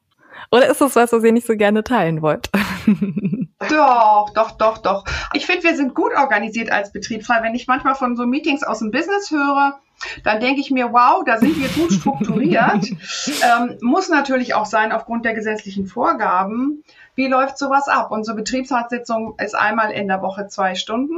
Oder 0.50 0.68
ist 0.68 0.80
das 0.80 0.96
was, 0.96 1.12
was 1.12 1.24
ihr 1.24 1.32
nicht 1.32 1.46
so 1.46 1.56
gerne 1.56 1.84
teilen 1.84 2.22
wollt? 2.22 2.50
Doch, 3.68 4.30
doch, 4.34 4.52
doch, 4.52 4.78
doch. 4.78 5.04
Ich 5.32 5.44
finde, 5.44 5.64
wir 5.64 5.74
sind 5.74 5.92
gut 5.92 6.12
organisiert 6.16 6.70
als 6.70 6.92
Betriebsrat. 6.92 7.42
Wenn 7.42 7.56
ich 7.56 7.66
manchmal 7.66 7.96
von 7.96 8.14
so 8.14 8.24
Meetings 8.24 8.62
aus 8.62 8.78
dem 8.78 8.92
Business 8.92 9.32
höre, 9.32 9.80
dann 10.22 10.38
denke 10.38 10.60
ich 10.60 10.70
mir, 10.70 10.92
wow, 10.92 11.24
da 11.26 11.38
sind 11.38 11.60
wir 11.60 11.68
gut 11.68 11.92
strukturiert. 11.92 12.84
ähm, 13.42 13.76
muss 13.80 14.08
natürlich 14.08 14.54
auch 14.54 14.64
sein 14.64 14.92
aufgrund 14.92 15.24
der 15.24 15.34
gesetzlichen 15.34 15.88
Vorgaben. 15.88 16.84
Wie 17.16 17.26
läuft 17.26 17.58
sowas 17.58 17.88
ab? 17.88 18.12
Unsere 18.12 18.36
Betriebsratssitzung 18.36 19.34
ist 19.38 19.56
einmal 19.56 19.90
in 19.90 20.06
der 20.06 20.22
Woche 20.22 20.46
zwei 20.46 20.76
Stunden. 20.76 21.16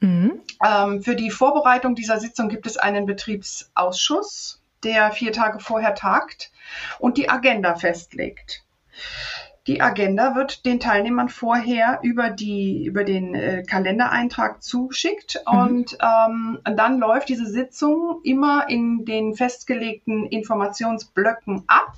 Mhm. 0.00 0.40
Ähm, 0.64 1.02
für 1.02 1.14
die 1.14 1.30
Vorbereitung 1.30 1.94
dieser 1.94 2.18
Sitzung 2.18 2.48
gibt 2.48 2.66
es 2.66 2.76
einen 2.76 3.06
Betriebsausschuss, 3.06 4.62
der 4.82 5.12
vier 5.12 5.32
Tage 5.32 5.60
vorher 5.60 5.94
tagt 5.94 6.50
und 6.98 7.16
die 7.16 7.28
Agenda 7.28 7.74
festlegt. 7.74 8.64
Die 9.66 9.82
Agenda 9.82 10.34
wird 10.34 10.64
den 10.64 10.80
Teilnehmern 10.80 11.28
vorher 11.28 12.00
über, 12.02 12.30
die, 12.30 12.86
über 12.86 13.04
den 13.04 13.34
äh, 13.34 13.62
Kalendereintrag 13.62 14.62
zugeschickt 14.62 15.42
mhm. 15.46 15.58
und 15.58 15.98
ähm, 16.00 16.58
dann 16.64 16.98
läuft 16.98 17.28
diese 17.28 17.46
Sitzung 17.46 18.20
immer 18.24 18.68
in 18.68 19.04
den 19.04 19.34
festgelegten 19.34 20.26
Informationsblöcken 20.26 21.64
ab, 21.66 21.92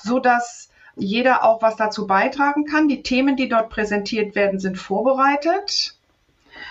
sodass 0.00 0.70
jeder 0.96 1.44
auch 1.44 1.62
was 1.62 1.76
dazu 1.76 2.06
beitragen 2.06 2.64
kann. 2.64 2.88
Die 2.88 3.02
Themen, 3.02 3.36
die 3.36 3.48
dort 3.48 3.70
präsentiert 3.70 4.34
werden, 4.34 4.58
sind 4.58 4.76
vorbereitet. 4.76 5.97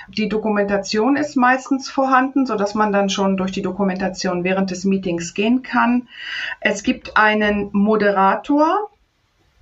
Die 0.08 0.30
Dokumentation 0.30 1.18
ist 1.18 1.36
meistens 1.36 1.90
vorhanden, 1.90 2.46
so 2.46 2.56
dass 2.56 2.76
man 2.76 2.92
dann 2.92 3.10
schon 3.10 3.38
durch 3.38 3.52
die 3.52 3.62
Dokumentation 3.62 4.44
während 4.44 4.72
des 4.72 4.86
Meetings 4.86 5.34
gehen 5.34 5.64
kann. 5.64 6.08
Es 6.62 6.84
gibt 6.84 7.18
einen 7.18 7.70
Moderator, 7.74 8.90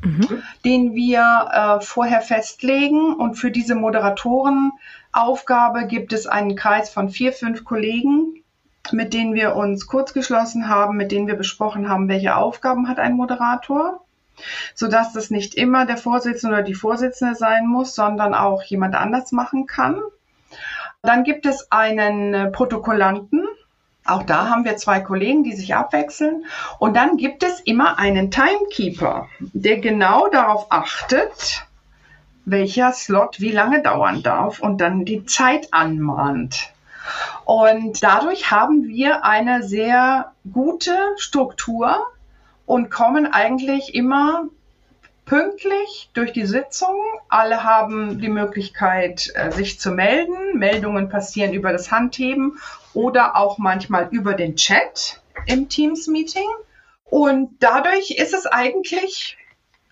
mhm. 0.02 0.44
den 0.64 0.94
wir 0.94 1.50
äh, 1.52 1.84
vorher 1.84 2.22
festlegen. 2.22 3.14
Und 3.14 3.36
für 3.36 3.52
diese 3.52 3.76
Moderatorenaufgabe 3.76 5.88
gibt 5.88 6.14
es 6.14 6.28
einen 6.28 6.56
Kreis 6.56 6.90
von 6.90 7.10
vier, 7.10 7.34
fünf 7.34 7.64
Kollegen, 7.64 8.42
mit 8.92 9.14
denen 9.14 9.34
wir 9.34 9.56
uns 9.56 9.88
kurz 9.88 10.14
geschlossen 10.14 10.70
haben, 10.70 10.96
mit 10.96 11.12
denen 11.12 11.28
wir 11.28 11.36
besprochen 11.36 11.90
haben, 11.90 12.08
welche 12.08 12.36
Aufgaben 12.36 12.88
hat 12.88 13.00
ein 13.00 13.16
Moderator 13.16 14.02
sodass 14.74 15.14
das 15.14 15.30
nicht 15.30 15.56
immer 15.56 15.86
der 15.86 15.96
Vorsitzende 15.96 16.56
oder 16.56 16.64
die 16.64 16.74
Vorsitzende 16.74 17.36
sein 17.36 17.68
muss, 17.68 17.96
sondern 17.96 18.34
auch 18.34 18.64
jemand 18.64 18.96
anders 18.96 19.32
machen 19.32 19.66
kann. 19.66 20.02
Dann 21.06 21.24
gibt 21.24 21.46
es 21.46 21.72
einen 21.72 22.34
äh, 22.34 22.52
Protokollanten. 22.52 23.48
Auch 24.06 24.24
da 24.24 24.50
haben 24.50 24.66
wir 24.66 24.78
zwei 24.78 25.00
Kollegen, 25.00 25.44
die 25.44 25.54
sich 25.56 25.76
abwechseln. 25.76 26.46
Und 26.78 26.96
dann 26.96 27.18
gibt 27.18 27.44
es 27.44 27.60
immer 27.60 27.98
einen 27.98 28.30
Timekeeper, 28.30 29.28
der 29.40 29.78
genau 29.78 30.28
darauf 30.28 30.68
achtet, 30.70 31.66
welcher 32.46 32.92
Slot 32.92 33.40
wie 33.40 33.52
lange 33.52 33.82
dauern 33.82 34.22
darf 34.22 34.60
und 34.60 34.80
dann 34.80 35.06
die 35.06 35.26
Zeit 35.26 35.74
anmahnt. 35.74 36.72
Und 37.46 38.04
dadurch 38.04 38.52
haben 38.52 38.88
wir 38.88 39.24
eine 39.26 39.64
sehr 39.64 40.32
gute 40.52 40.96
Struktur 41.18 42.06
und 42.66 42.90
kommen 42.90 43.32
eigentlich 43.32 43.94
immer 43.96 44.46
pünktlich 45.26 46.10
durch 46.14 46.34
die 46.34 46.46
Sitzung. 46.46 46.96
Alle 47.30 47.64
haben 47.64 48.20
die 48.20 48.30
Möglichkeit, 48.30 49.32
äh, 49.36 49.52
sich 49.52 49.80
zu 49.80 49.92
melden. 49.92 50.58
Meldungen 50.58 51.10
passieren 51.10 51.54
über 51.54 51.72
das 51.72 51.92
Handheben 51.92 52.60
oder 52.94 53.36
auch 53.36 53.58
manchmal 53.58 54.08
über 54.12 54.34
den 54.34 54.56
Chat 54.56 55.22
im 55.48 55.68
Teams-Meeting. 55.70 56.48
Und 57.06 57.58
dadurch 57.60 58.12
ist 58.12 58.34
es 58.34 58.46
eigentlich 58.46 59.38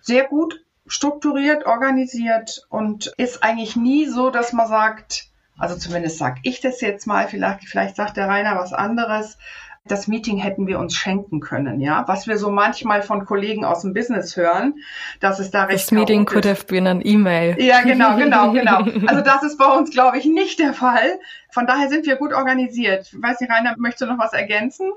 sehr 0.00 0.24
gut 0.24 0.64
strukturiert, 0.86 1.64
organisiert 1.66 2.66
und 2.68 3.12
ist 3.16 3.42
eigentlich 3.42 3.76
nie 3.76 4.06
so, 4.06 4.30
dass 4.30 4.52
man 4.52 4.68
sagt, 4.68 5.28
also 5.56 5.76
zumindest 5.76 6.18
sage 6.18 6.40
ich 6.42 6.60
das 6.60 6.80
jetzt 6.80 7.06
mal, 7.06 7.28
vielleicht, 7.28 7.64
vielleicht 7.64 7.96
sagt 7.96 8.16
der 8.16 8.28
Rainer 8.28 8.56
was 8.56 8.72
anderes, 8.72 9.38
das 9.86 10.08
Meeting 10.08 10.38
hätten 10.38 10.66
wir 10.66 10.78
uns 10.78 10.96
schenken 10.96 11.40
können, 11.40 11.78
ja. 11.78 12.04
Was 12.08 12.26
wir 12.26 12.38
so 12.38 12.50
manchmal 12.50 13.02
von 13.02 13.26
Kollegen 13.26 13.66
aus 13.66 13.82
dem 13.82 13.92
Business 13.92 14.34
hören, 14.34 14.76
dass 15.20 15.38
es 15.38 15.50
da 15.50 15.64
recht 15.64 15.84
Das 15.84 15.92
Meeting 15.92 16.24
could 16.24 16.46
have 16.46 16.64
been 16.64 16.86
an 16.86 17.02
email. 17.04 17.60
Ja, 17.60 17.82
genau, 17.82 18.16
genau, 18.16 18.52
genau. 18.52 18.78
Also 19.06 19.22
das 19.22 19.42
ist 19.42 19.58
bei 19.58 19.66
uns, 19.66 19.90
glaube 19.90 20.18
ich, 20.18 20.24
nicht 20.24 20.58
der 20.58 20.72
Fall. 20.72 21.18
Von 21.50 21.66
daher 21.66 21.90
sind 21.90 22.06
wir 22.06 22.16
gut 22.16 22.32
organisiert. 22.32 23.10
Ich 23.12 23.22
weiß 23.22 23.40
nicht, 23.40 23.52
Rainer, 23.52 23.74
möchtest 23.76 24.02
du 24.02 24.06
noch 24.06 24.18
was 24.18 24.32
ergänzen? 24.32 24.90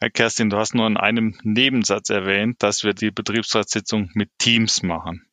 Herr 0.00 0.10
Kerstin, 0.10 0.48
du 0.48 0.56
hast 0.56 0.74
nur 0.74 0.86
in 0.86 0.96
einem 0.96 1.36
Nebensatz 1.42 2.08
erwähnt, 2.08 2.62
dass 2.62 2.82
wir 2.82 2.94
die 2.94 3.10
Betriebsratssitzung 3.10 4.10
mit 4.14 4.30
Teams 4.38 4.82
machen. 4.82 5.26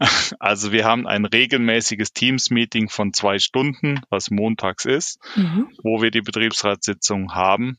Also 0.38 0.72
wir 0.72 0.84
haben 0.84 1.06
ein 1.06 1.24
regelmäßiges 1.24 2.12
Teams-Meeting 2.12 2.88
von 2.88 3.12
zwei 3.12 3.38
Stunden, 3.38 4.00
was 4.08 4.30
montags 4.30 4.84
ist, 4.84 5.18
mhm. 5.36 5.68
wo 5.82 6.00
wir 6.00 6.10
die 6.10 6.22
Betriebsratssitzung 6.22 7.34
haben. 7.34 7.78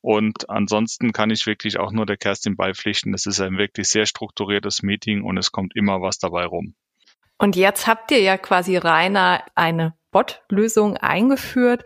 Und 0.00 0.48
ansonsten 0.48 1.12
kann 1.12 1.30
ich 1.30 1.46
wirklich 1.46 1.78
auch 1.78 1.92
nur 1.92 2.06
der 2.06 2.16
Kerstin 2.16 2.56
beipflichten. 2.56 3.12
Es 3.14 3.26
ist 3.26 3.40
ein 3.40 3.58
wirklich 3.58 3.88
sehr 3.88 4.06
strukturiertes 4.06 4.82
Meeting 4.82 5.22
und 5.22 5.36
es 5.36 5.52
kommt 5.52 5.76
immer 5.76 6.00
was 6.00 6.18
dabei 6.18 6.44
rum. 6.44 6.74
Und 7.36 7.56
jetzt 7.56 7.86
habt 7.86 8.10
ihr 8.10 8.20
ja 8.20 8.36
quasi 8.36 8.76
Rainer 8.76 9.44
eine 9.54 9.94
Bot-Lösung 10.10 10.96
eingeführt, 10.96 11.84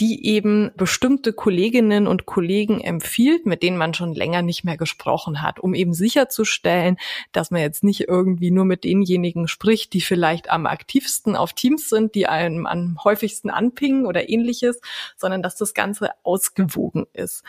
die 0.00 0.26
eben 0.26 0.72
bestimmte 0.76 1.32
Kolleginnen 1.32 2.08
und 2.08 2.26
Kollegen 2.26 2.80
empfiehlt, 2.80 3.46
mit 3.46 3.62
denen 3.62 3.76
man 3.76 3.94
schon 3.94 4.12
länger 4.12 4.42
nicht 4.42 4.64
mehr 4.64 4.76
gesprochen 4.76 5.40
hat, 5.40 5.60
um 5.60 5.72
eben 5.72 5.94
sicherzustellen, 5.94 6.96
dass 7.30 7.52
man 7.52 7.60
jetzt 7.60 7.84
nicht 7.84 8.08
irgendwie 8.08 8.50
nur 8.50 8.64
mit 8.64 8.82
denjenigen 8.82 9.46
spricht, 9.46 9.92
die 9.92 10.00
vielleicht 10.00 10.50
am 10.50 10.66
aktivsten 10.66 11.36
auf 11.36 11.52
Teams 11.52 11.88
sind, 11.88 12.16
die 12.16 12.26
einem 12.26 12.66
am 12.66 12.98
häufigsten 13.04 13.50
anpingen 13.50 14.06
oder 14.06 14.28
ähnliches, 14.28 14.80
sondern 15.16 15.42
dass 15.42 15.54
das 15.54 15.74
Ganze 15.74 16.10
ausgewogen 16.24 17.06
ist. 17.12 17.44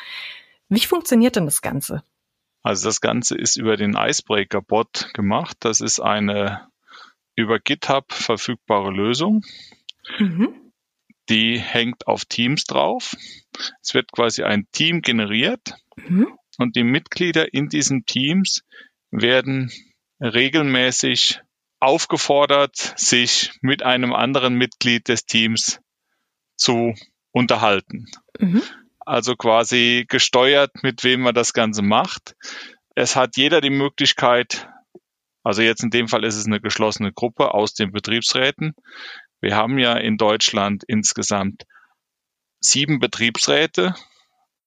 Wie 0.70 0.80
funktioniert 0.80 1.36
denn 1.36 1.46
das 1.46 1.64
Ganze? 1.64 2.04
Also 2.62 2.88
das 2.88 3.02
Ganze 3.02 3.36
ist 3.38 3.58
über 3.58 3.76
den 3.78 3.96
Icebreaker-Bot 3.96 5.12
gemacht. 5.14 5.58
Das 5.60 5.82
ist 5.82 6.00
eine 6.00 6.68
über 7.36 7.60
GitHub 7.60 8.12
verfügbare 8.12 8.92
Lösung. 8.92 9.44
Mhm. 10.20 10.65
Die 11.30 11.60
hängt 11.60 12.08
auf 12.08 12.26
Teams 12.26 12.66
drauf. 12.66 13.16
Es 13.82 13.94
wird 13.94 14.12
quasi 14.12 14.44
ein 14.44 14.68
Team 14.72 15.02
generiert 15.02 15.76
mhm. 15.96 16.38
und 16.58 16.76
die 16.76 16.84
Mitglieder 16.84 17.54
in 17.54 17.70
diesen 17.70 18.06
Teams 18.06 18.62
werden 19.12 19.72
regelmäßig 20.22 21.42
aufgefordert, 21.80 22.76
sich 22.98 23.52
mit 23.62 23.84
einem 23.84 24.14
anderen 24.14 24.56
Mitglied 24.56 25.08
des 25.08 25.26
Teams 25.26 25.80
zu 26.56 26.94
unterhalten. 27.32 28.06
Mhm. 28.40 28.62
Also 29.00 29.36
quasi 29.36 30.06
gesteuert, 30.08 30.72
mit 30.82 31.04
wem 31.04 31.22
man 31.22 31.36
das 31.36 31.54
Ganze 31.54 31.82
macht. 31.84 32.36
Es 32.96 33.16
hat 33.16 33.38
jeder 33.38 33.62
die 33.62 33.70
Möglichkeit, 33.70 34.68
also 35.44 35.62
jetzt 35.62 35.84
in 35.84 35.92
dem 35.92 36.08
Fall 36.08 36.24
ist 36.24 36.38
es 36.38 36.48
eine 36.48 36.60
geschlossene 36.60 37.12
Gruppe 37.12 37.54
aus 37.54 37.74
den 37.74 37.92
Betriebsräten, 37.92 38.74
wir 39.46 39.56
haben 39.56 39.78
ja 39.78 39.94
in 39.96 40.18
Deutschland 40.18 40.84
insgesamt 40.88 41.68
sieben 42.60 42.98
Betriebsräte, 43.00 43.94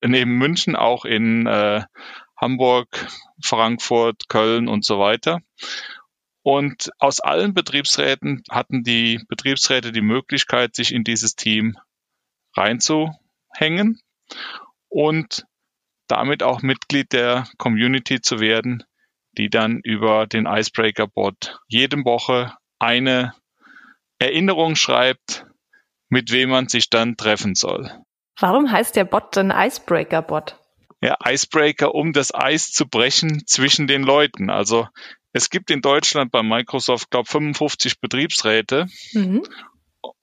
neben 0.00 0.38
München 0.38 0.76
auch 0.76 1.04
in 1.04 1.48
äh, 1.48 1.82
Hamburg, 2.40 3.08
Frankfurt, 3.42 4.28
Köln 4.28 4.68
und 4.68 4.84
so 4.84 5.00
weiter. 5.00 5.40
Und 6.42 6.90
aus 7.00 7.18
allen 7.18 7.54
Betriebsräten 7.54 8.44
hatten 8.48 8.84
die 8.84 9.20
Betriebsräte 9.26 9.90
die 9.90 10.00
Möglichkeit, 10.00 10.76
sich 10.76 10.94
in 10.94 11.02
dieses 11.02 11.34
Team 11.34 11.76
reinzuhängen 12.56 14.00
und 14.88 15.44
damit 16.06 16.44
auch 16.44 16.62
Mitglied 16.62 17.12
der 17.12 17.48
Community 17.58 18.20
zu 18.20 18.38
werden, 18.38 18.84
die 19.32 19.50
dann 19.50 19.80
über 19.82 20.28
den 20.28 20.46
Icebreaker-Bot 20.46 21.58
jede 21.66 21.96
Woche 22.04 22.54
eine 22.78 23.34
Erinnerung 24.18 24.76
schreibt, 24.76 25.46
mit 26.08 26.32
wem 26.32 26.50
man 26.50 26.68
sich 26.68 26.90
dann 26.90 27.16
treffen 27.16 27.54
soll. 27.54 27.90
Warum 28.38 28.70
heißt 28.70 28.96
der 28.96 29.04
Bot 29.04 29.36
denn 29.36 29.50
Icebreaker-Bot? 29.50 30.56
Ja, 31.00 31.16
Icebreaker, 31.24 31.94
um 31.94 32.12
das 32.12 32.34
Eis 32.34 32.72
zu 32.72 32.86
brechen 32.86 33.46
zwischen 33.46 33.86
den 33.86 34.02
Leuten. 34.02 34.50
Also 34.50 34.88
es 35.32 35.50
gibt 35.50 35.70
in 35.70 35.80
Deutschland 35.80 36.32
bei 36.32 36.42
Microsoft, 36.42 37.10
glaube 37.10 37.28
55 37.28 38.00
Betriebsräte. 38.00 38.86
Mhm. 39.12 39.42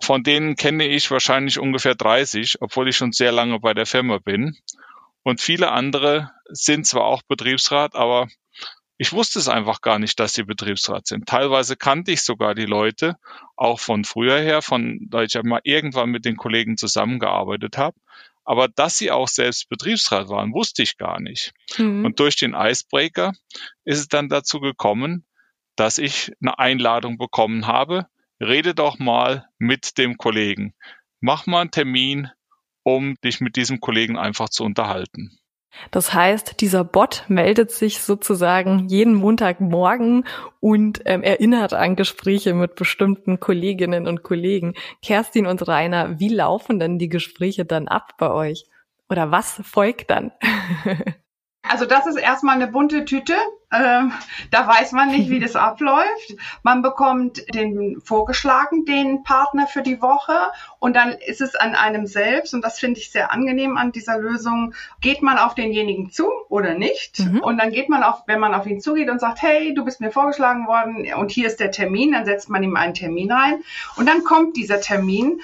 Von 0.01 0.23
denen 0.23 0.55
kenne 0.55 0.87
ich 0.87 1.11
wahrscheinlich 1.11 1.59
ungefähr 1.59 1.95
30, 1.95 2.61
obwohl 2.61 2.89
ich 2.89 2.97
schon 2.97 3.11
sehr 3.11 3.31
lange 3.31 3.59
bei 3.59 3.73
der 3.73 3.85
Firma 3.85 4.17
bin. 4.17 4.57
Und 5.23 5.41
viele 5.41 5.71
andere 5.71 6.31
sind 6.49 6.85
zwar 6.85 7.05
auch 7.05 7.21
Betriebsrat, 7.23 7.95
aber 7.95 8.27
ich 8.97 9.11
wusste 9.11 9.39
es 9.39 9.49
einfach 9.49 9.81
gar 9.81 9.99
nicht, 9.99 10.19
dass 10.19 10.33
sie 10.33 10.43
Betriebsrat 10.43 11.07
sind. 11.07 11.27
Teilweise 11.27 11.75
kannte 11.75 12.11
ich 12.11 12.21
sogar 12.21 12.55
die 12.55 12.65
Leute, 12.65 13.15
auch 13.55 13.79
von 13.79 14.05
früher 14.05 14.39
her, 14.39 14.61
von 14.61 14.99
da 15.09 15.23
ich 15.23 15.33
ja 15.33 15.41
mal 15.43 15.61
irgendwann 15.63 16.09
mit 16.09 16.25
den 16.25 16.37
Kollegen 16.37 16.77
zusammengearbeitet 16.77 17.77
habe. 17.77 17.97
Aber 18.45 18.67
dass 18.67 18.97
sie 18.97 19.11
auch 19.11 19.27
selbst 19.27 19.69
Betriebsrat 19.69 20.29
waren, 20.29 20.53
wusste 20.53 20.83
ich 20.83 20.97
gar 20.97 21.19
nicht. 21.19 21.51
Mhm. 21.77 22.05
Und 22.05 22.19
durch 22.19 22.35
den 22.35 22.53
Icebreaker 22.53 23.33
ist 23.83 23.99
es 23.99 24.07
dann 24.07 24.29
dazu 24.29 24.59
gekommen, 24.59 25.25
dass 25.75 25.97
ich 25.97 26.31
eine 26.41 26.57
Einladung 26.59 27.17
bekommen 27.17 27.67
habe. 27.67 28.07
Rede 28.39 28.75
doch 28.75 28.99
mal 28.99 29.47
mit 29.57 29.97
dem 29.97 30.17
Kollegen. 30.17 30.73
Mach 31.19 31.47
mal 31.47 31.61
einen 31.61 31.71
Termin, 31.71 32.29
um 32.83 33.15
dich 33.23 33.41
mit 33.41 33.55
diesem 33.55 33.79
Kollegen 33.79 34.17
einfach 34.17 34.49
zu 34.49 34.63
unterhalten. 34.63 35.37
Das 35.91 36.13
heißt, 36.13 36.61
dieser 36.61 36.83
Bot 36.83 37.25
meldet 37.27 37.71
sich 37.71 38.01
sozusagen 38.01 38.87
jeden 38.87 39.15
Montagmorgen 39.15 40.25
und 40.59 41.01
ähm, 41.05 41.23
erinnert 41.23 41.73
an 41.73 41.95
Gespräche 41.95 42.53
mit 42.53 42.75
bestimmten 42.75 43.39
Kolleginnen 43.39 44.07
und 44.07 44.23
Kollegen. 44.23 44.73
Kerstin 45.01 45.45
und 45.45 45.67
Rainer, 45.67 46.19
wie 46.19 46.29
laufen 46.29 46.79
denn 46.79 46.99
die 46.99 47.09
Gespräche 47.09 47.65
dann 47.65 47.87
ab 47.87 48.13
bei 48.17 48.31
euch? 48.31 48.65
Oder 49.09 49.31
was 49.31 49.61
folgt 49.63 50.09
dann? 50.09 50.31
Also 51.69 51.85
das 51.85 52.05
ist 52.07 52.17
erstmal 52.17 52.55
eine 52.55 52.67
bunte 52.67 53.05
Tüte. 53.05 53.33
Ähm, 53.71 54.13
da 54.51 54.67
weiß 54.67 54.91
man 54.91 55.09
nicht, 55.09 55.29
wie 55.29 55.39
das 55.41 55.55
abläuft. 55.55 56.35
Man 56.63 56.81
bekommt 56.81 57.43
den 57.53 57.99
vorgeschlagen, 58.01 58.85
den 58.85 59.23
Partner 59.23 59.67
für 59.67 59.81
die 59.81 60.01
Woche 60.01 60.51
und 60.79 60.95
dann 60.95 61.11
ist 61.11 61.41
es 61.41 61.55
an 61.55 61.75
einem 61.75 62.05
selbst 62.05 62.53
und 62.53 62.63
das 62.63 62.79
finde 62.79 62.99
ich 62.99 63.11
sehr 63.11 63.31
angenehm 63.31 63.77
an 63.77 63.91
dieser 63.91 64.17
Lösung. 64.17 64.73
Geht 65.01 65.21
man 65.21 65.37
auf 65.37 65.55
denjenigen 65.55 66.11
zu 66.11 66.29
oder 66.49 66.73
nicht? 66.73 67.19
Mhm. 67.19 67.39
Und 67.39 67.57
dann 67.57 67.71
geht 67.71 67.89
man 67.89 68.03
auf, 68.03 68.23
wenn 68.27 68.39
man 68.39 68.53
auf 68.53 68.65
ihn 68.65 68.79
zugeht 68.79 69.09
und 69.09 69.19
sagt, 69.19 69.41
hey, 69.41 69.73
du 69.73 69.83
bist 69.83 69.99
mir 69.99 70.11
vorgeschlagen 70.11 70.67
worden 70.67 71.07
und 71.15 71.31
hier 71.31 71.47
ist 71.47 71.59
der 71.59 71.71
Termin, 71.71 72.11
dann 72.11 72.25
setzt 72.25 72.49
man 72.49 72.63
ihm 72.63 72.75
einen 72.75 72.93
Termin 72.93 73.31
rein 73.31 73.63
und 73.97 74.07
dann 74.07 74.23
kommt 74.23 74.55
dieser 74.55 74.79
Termin 74.79 75.41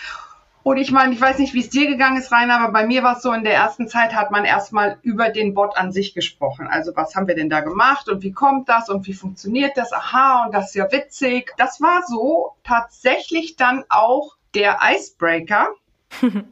und 0.64 0.78
ich 0.78 0.92
meine, 0.92 1.14
ich 1.14 1.22
weiß 1.22 1.40
nicht, 1.40 1.54
wie 1.54 1.60
es 1.62 1.70
dir 1.70 1.88
gegangen 1.88 2.18
ist, 2.18 2.32
Rainer, 2.32 2.60
aber 2.60 2.72
bei 2.72 2.86
mir 2.86 3.04
war 3.04 3.18
es 3.18 3.24
so, 3.24 3.32
in 3.34 3.44
der 3.44 3.56
ersten 3.56 3.88
Zeit 3.88 4.14
hat 4.14 4.32
man 4.32 4.46
erstmal 4.46 4.98
über 5.02 5.30
den 5.30 5.54
Bot 5.54 5.76
an 5.76 5.92
sich 5.92 6.14
gesprochen. 6.14 6.68
Also 6.68 6.96
was 6.96 7.16
haben 7.16 7.28
wir 7.28 7.36
denn 7.36 7.50
da 7.50 7.62
gemacht 7.62 8.10
und 8.10 8.22
wie 8.22 8.32
kommt 8.32 8.70
das 8.70 8.90
und 8.90 9.08
wie 9.08 9.14
funktioniert 9.14 9.76
das? 9.76 9.92
Aha, 9.92 10.46
und 10.46 10.54
das 10.54 10.70
ist 10.70 10.76
ja 10.76 10.92
witzig. 10.92 11.54
Das 11.58 11.82
war 11.82 12.04
so 12.06 12.56
tatsächlich 12.64 13.56
dann 13.56 13.84
auch 13.90 14.36
der 14.54 14.80
Icebreaker. 14.84 15.70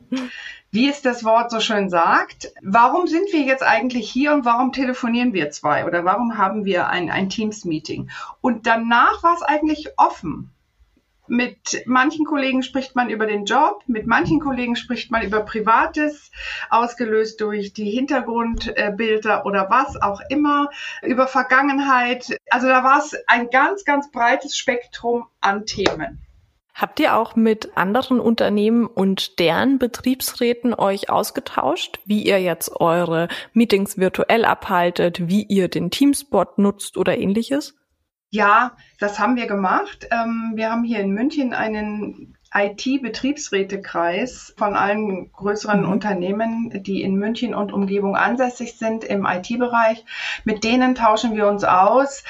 wie 0.71 0.87
es 0.87 1.01
das 1.01 1.23
Wort 1.23 1.51
so 1.51 1.59
schön 1.59 1.89
sagt. 1.89 2.51
Warum 2.61 3.07
sind 3.07 3.31
wir 3.33 3.41
jetzt 3.41 3.63
eigentlich 3.63 4.09
hier 4.09 4.33
und 4.33 4.45
warum 4.45 4.71
telefonieren 4.71 5.33
wir 5.33 5.49
zwei 5.51 5.85
oder 5.85 6.05
warum 6.05 6.37
haben 6.37 6.65
wir 6.65 6.87
ein, 6.87 7.09
ein 7.09 7.29
Teams-Meeting? 7.29 8.09
Und 8.41 8.67
danach 8.67 9.23
war 9.23 9.35
es 9.35 9.41
eigentlich 9.41 9.89
offen. 9.97 10.51
Mit 11.29 11.83
manchen 11.85 12.25
Kollegen 12.25 12.63
spricht 12.63 12.95
man 12.95 13.11
über 13.11 13.27
den 13.27 13.45
Job, 13.45 13.83
mit 13.85 14.07
manchen 14.07 14.39
Kollegen 14.39 14.75
spricht 14.75 15.11
man 15.11 15.21
über 15.21 15.41
Privates, 15.41 16.31
ausgelöst 16.71 17.39
durch 17.39 17.71
die 17.71 17.89
Hintergrundbilder 17.91 19.45
oder 19.45 19.69
was 19.69 20.01
auch 20.01 20.21
immer, 20.29 20.69
über 21.03 21.27
Vergangenheit. 21.27 22.35
Also 22.49 22.67
da 22.67 22.83
war 22.83 22.97
es 22.97 23.15
ein 23.27 23.51
ganz, 23.51 23.85
ganz 23.85 24.09
breites 24.09 24.57
Spektrum 24.57 25.27
an 25.39 25.67
Themen. 25.67 26.25
Habt 26.73 26.99
ihr 26.99 27.15
auch 27.15 27.35
mit 27.35 27.77
anderen 27.77 28.19
Unternehmen 28.19 28.87
und 28.87 29.37
deren 29.37 29.77
Betriebsräten 29.77 30.73
euch 30.73 31.11
ausgetauscht, 31.11 31.99
wie 32.05 32.23
ihr 32.23 32.41
jetzt 32.41 32.71
eure 32.79 33.27
Meetings 33.53 33.99
virtuell 33.99 34.45
abhaltet, 34.45 35.27
wie 35.27 35.43
ihr 35.43 35.67
den 35.67 35.91
Teamspot 35.91 36.57
nutzt 36.57 36.97
oder 36.97 37.17
ähnliches? 37.17 37.78
Ja, 38.31 38.73
das 38.99 39.17
haben 39.17 39.35
wir 39.35 39.47
gemacht. 39.47 40.07
Ähm, 40.11 40.53
wir 40.55 40.71
haben 40.71 40.83
hier 40.83 40.99
in 40.99 41.11
München 41.11 41.53
einen 41.53 42.37
IT-Betriebsrätekreis 42.53 44.53
von 44.57 44.75
allen 44.75 45.31
größeren 45.31 45.81
mhm. 45.81 45.91
Unternehmen, 45.91 46.83
die 46.83 47.01
in 47.01 47.15
München 47.15 47.55
und 47.55 47.73
Umgebung 47.73 48.15
ansässig 48.15 48.77
sind 48.77 49.03
im 49.03 49.25
IT-Bereich. 49.25 50.05
Mit 50.45 50.63
denen 50.63 50.95
tauschen 50.95 51.35
wir 51.35 51.47
uns 51.47 51.63
aus. 51.63 52.23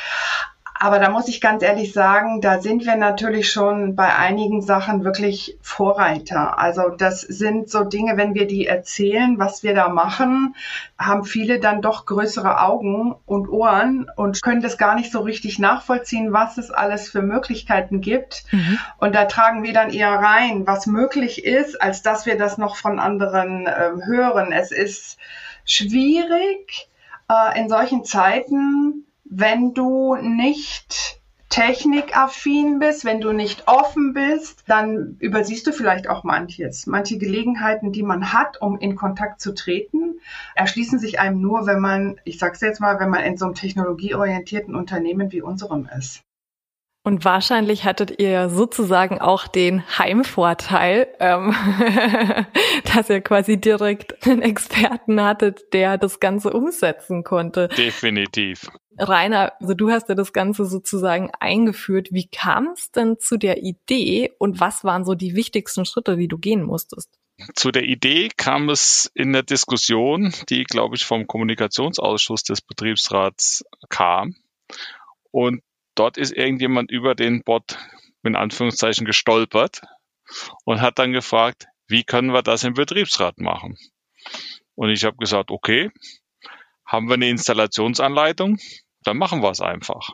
Aber 0.82 1.00
da 1.00 1.10
muss 1.10 1.28
ich 1.28 1.42
ganz 1.42 1.62
ehrlich 1.62 1.92
sagen, 1.92 2.39
da 2.39 2.62
sind 2.62 2.86
wir 2.86 2.96
natürlich 2.96 3.52
schon 3.52 3.98
bei 3.98 4.15
einigen 4.15 4.62
Sachen 4.62 5.04
wirklich 5.04 5.58
Vorreiter. 5.62 6.58
Also 6.58 6.88
das 6.88 7.20
sind 7.20 7.70
so 7.70 7.84
Dinge, 7.84 8.15
wenn 8.15 8.34
wir 8.34 8.48
die 8.48 8.65
erzählen, 8.65 9.38
was 9.38 9.62
wir 9.62 9.76
da 9.76 9.89
machen, 9.89 10.56
haben 10.98 11.26
viele 11.26 11.60
dann 11.60 11.82
doch 11.82 12.06
größere 12.06 12.62
Augen 12.62 13.13
und 13.26 13.50
Ohren 13.50 14.10
und 14.15 14.42
können 14.42 14.62
das 14.62 14.78
gar 14.78 14.96
nicht 14.96 15.12
so 15.12 15.20
richtig 15.20 15.60
nachvollziehen, 15.60 16.32
was 16.32 16.58
es 16.58 16.72
alles 16.72 17.10
für 17.10 17.22
Möglichkeiten 17.22 18.00
gibt. 18.00 18.46
Mhm. 18.52 18.80
Und 19.00 19.15
da 19.15 19.26
tragen 19.26 19.63
wir 19.63 19.74
dann 19.74 19.89
eher 19.89 20.13
rein, 20.13 20.65
was 20.65 20.88
möglich 20.88 21.44
ist, 21.44 21.82
als 21.82 22.04
dass 22.04 22.26
wir 22.26 22.38
das 22.38 22.58
noch 22.58 22.78
von 22.78 23.00
anderen 23.00 23.68
äh, 23.68 23.92
hören. 24.06 24.54
Es 24.54 24.72
ist 24.72 25.18
schwierig, 25.65 26.88
äh, 27.30 27.60
in 27.60 27.68
solchen 27.68 28.06
Zeiten 28.06 29.06
wenn 29.30 29.74
du 29.74 30.15
nicht 30.15 31.20
technikaffin 31.50 32.80
bist, 32.80 33.06
wenn 33.06 33.22
du 33.22 33.32
nicht 33.32 33.68
offen 33.68 34.13
bist, 34.13 34.63
dann 34.68 35.18
übersiehst 35.20 35.65
du 35.65 35.72
vielleicht 35.72 36.08
auch 36.08 36.24
manches. 36.24 36.86
Manche 36.86 37.18
Gelegenheiten, 37.18 37.92
die 37.92 38.04
man 38.04 38.34
hat, 38.34 38.62
um 38.62 38.78
in 38.78 38.96
Kontakt 38.96 39.42
zu 39.42 39.54
treten, 39.54 40.20
erschließen 40.56 41.00
sich 41.00 41.20
einem 41.20 41.42
nur, 41.42 41.65
wenn 41.65 41.80
man, 41.80 42.20
ich 42.24 42.38
sag's 42.38 42.62
jetzt 42.62 42.80
mal, 42.80 43.00
wenn 43.00 43.10
man 43.10 43.24
in 43.24 43.38
so 43.38 43.46
einem 43.46 43.56
technologieorientierten 43.56 44.76
Unternehmen 44.76 45.32
wie 45.32 45.42
unserem 45.42 45.89
ist. 45.98 46.22
Und 47.02 47.24
wahrscheinlich 47.24 47.86
hattet 47.86 48.20
ihr 48.20 48.50
sozusagen 48.50 49.20
auch 49.20 49.48
den 49.48 49.84
Heimvorteil, 49.98 51.08
ähm, 51.20 51.56
dass 52.94 53.10
ihr 53.10 53.22
quasi 53.22 53.60
direkt 53.60 54.28
einen 54.28 54.42
Experten 54.42 55.22
hattet, 55.22 55.74
der 55.74 55.98
das 55.98 56.20
Ganze 56.20 56.52
umsetzen 56.52 57.24
konnte. 57.24 57.70
Definitiv. 57.70 58.70
Rainer, 58.98 59.54
also 59.62 59.74
du 59.74 59.90
hast 59.90 60.10
ja 60.10 60.16
das 60.16 60.34
Ganze 60.34 60.66
sozusagen 60.66 61.32
eingeführt. 61.40 62.10
Wie 62.12 62.28
kam 62.28 62.74
es 62.74 62.92
denn 62.92 63.18
zu 63.18 63.38
der 63.38 63.64
Idee 63.64 64.32
und 64.38 64.60
was 64.60 64.84
waren 64.84 65.06
so 65.06 65.16
die 65.16 65.36
wichtigsten 65.36 65.86
Schritte, 65.86 66.18
die 66.18 66.28
du 66.28 66.38
gehen 66.38 66.64
musstest? 66.64 67.10
Zu 67.56 67.72
der 67.72 67.84
Idee 67.84 68.30
kam 68.36 68.70
es 68.70 69.10
in 69.14 69.32
der 69.32 69.44
Diskussion, 69.44 70.34
die, 70.50 70.66
glaube 70.66 70.98
ich, 70.98 71.06
vom 71.06 71.26
Kommunikationsausschuss 71.26 72.44
des 72.44 72.62
Betriebsrats 72.62 73.64
kam. 73.88 74.36
Und 75.32 75.62
dort 76.00 76.18
ist 76.18 76.32
irgendjemand 76.32 76.92
über 76.92 77.14
den 77.14 77.44
Bot 77.44 77.78
in 78.24 78.36
Anführungszeichen 78.36 79.06
gestolpert 79.06 79.82
und 80.66 80.82
hat 80.82 81.00
dann 81.00 81.12
gefragt, 81.12 81.68
wie 81.88 82.04
können 82.04 82.32
wir 82.32 82.42
das 82.42 82.64
im 82.64 82.74
Betriebsrat 82.74 83.40
machen? 83.40 83.78
Und 84.76 84.90
ich 84.90 85.04
habe 85.04 85.18
gesagt, 85.18 85.52
okay, 85.52 85.92
haben 86.86 87.08
wir 87.08 87.16
eine 87.16 87.30
Installationsanleitung? 87.30 88.58
Dann 89.04 89.18
machen 89.18 89.42
wir 89.42 89.52
es 89.52 89.62
einfach. 89.62 90.10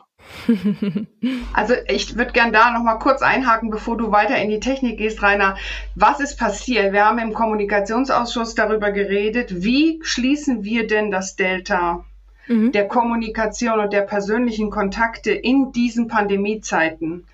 Also 1.52 1.74
ich 1.88 2.16
würde 2.16 2.32
gern 2.32 2.52
da 2.52 2.72
noch 2.72 2.82
mal 2.82 2.98
kurz 2.98 3.22
einhaken, 3.22 3.70
bevor 3.70 3.96
du 3.96 4.10
weiter 4.10 4.36
in 4.36 4.50
die 4.50 4.60
Technik 4.60 4.98
gehst, 4.98 5.22
Rainer. 5.22 5.56
Was 5.94 6.20
ist 6.20 6.36
passiert? 6.36 6.92
Wir 6.92 7.06
haben 7.06 7.18
im 7.18 7.32
Kommunikationsausschuss 7.32 8.54
darüber 8.54 8.90
geredet, 8.92 9.62
wie 9.62 10.00
schließen 10.02 10.64
wir 10.64 10.86
denn 10.86 11.10
das 11.10 11.36
Delta 11.36 12.04
mhm. 12.46 12.72
der 12.72 12.88
Kommunikation 12.88 13.80
und 13.80 13.92
der 13.92 14.02
persönlichen 14.02 14.70
Kontakte 14.70 15.32
in 15.32 15.72
diesen 15.72 16.08
Pandemiezeiten? 16.08 17.26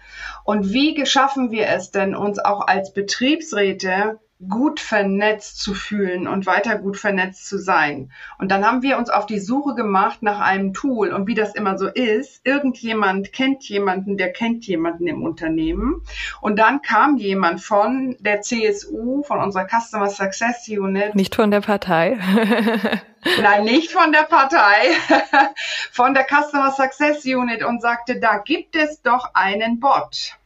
Und 0.45 0.73
wie 0.73 0.95
geschaffen 0.95 1.51
wir 1.51 1.69
es 1.69 1.91
denn, 1.91 2.15
uns 2.15 2.39
auch 2.39 2.67
als 2.67 2.93
Betriebsräte 2.93 4.19
gut 4.49 4.81
vernetzt 4.81 5.61
zu 5.61 5.75
fühlen 5.75 6.27
und 6.27 6.47
weiter 6.47 6.77
gut 6.79 6.97
vernetzt 6.97 7.47
zu 7.47 7.59
sein. 7.59 8.11
Und 8.39 8.51
dann 8.51 8.65
haben 8.65 8.83
wir 8.83 8.99
uns 8.99 9.11
auf 9.11 9.27
die 9.27 9.39
Suche 9.39 9.75
gemacht 9.75 10.23
nach 10.23 10.41
einem 10.41 10.73
Tool. 10.73 11.13
Und 11.13 11.27
wie 11.27 11.35
das 11.35 11.55
immer 11.55 11.79
so 11.79 11.87
ist, 11.87 12.41
irgendjemand 12.45 13.33
kennt 13.33 13.69
jemanden, 13.69 14.17
der 14.17 14.33
kennt 14.33 14.67
jemanden 14.67 15.07
im 15.07 15.23
Unternehmen. 15.23 16.03
Und 16.41 16.59
dann 16.59 16.83
kam 16.83 17.17
jemand 17.17 17.61
von 17.61 18.17
der 18.21 18.41
CSU, 18.43 19.23
von 19.23 19.39
unserer 19.39 19.67
Customer 19.67 20.09
Success 20.09 20.69
Unit. 20.69 21.15
Nicht 21.15 21.35
von 21.35 21.51
der 21.51 21.61
Partei. 21.61 22.19
Nein, 23.41 23.65
nicht 23.65 23.93
von 23.93 24.11
der 24.13 24.25
Partei, 24.25 24.91
von 25.93 26.13
der 26.13 26.25
Customer 26.25 26.73
Success 26.73 27.25
Unit 27.25 27.65
und 27.65 27.81
sagte, 27.81 28.19
da 28.19 28.39
gibt 28.39 28.75
es 28.75 29.01
doch 29.03 29.31
einen 29.35 29.79
Bot. 29.79 30.37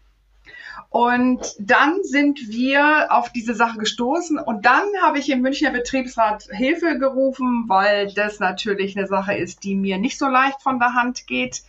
Und 0.88 1.54
dann 1.58 2.02
sind 2.02 2.40
wir 2.48 3.08
auf 3.10 3.30
diese 3.30 3.54
Sache 3.54 3.78
gestoßen 3.78 4.38
und 4.38 4.64
dann 4.64 4.84
habe 5.02 5.18
ich 5.18 5.30
im 5.30 5.40
Münchner 5.40 5.70
Betriebsrat 5.70 6.44
Hilfe 6.50 6.98
gerufen, 6.98 7.64
weil 7.68 8.12
das 8.12 8.40
natürlich 8.40 8.96
eine 8.96 9.06
Sache 9.06 9.34
ist, 9.34 9.64
die 9.64 9.74
mir 9.74 9.98
nicht 9.98 10.18
so 10.18 10.28
leicht 10.28 10.62
von 10.62 10.78
der 10.78 10.94
Hand 10.94 11.26
geht 11.26 11.62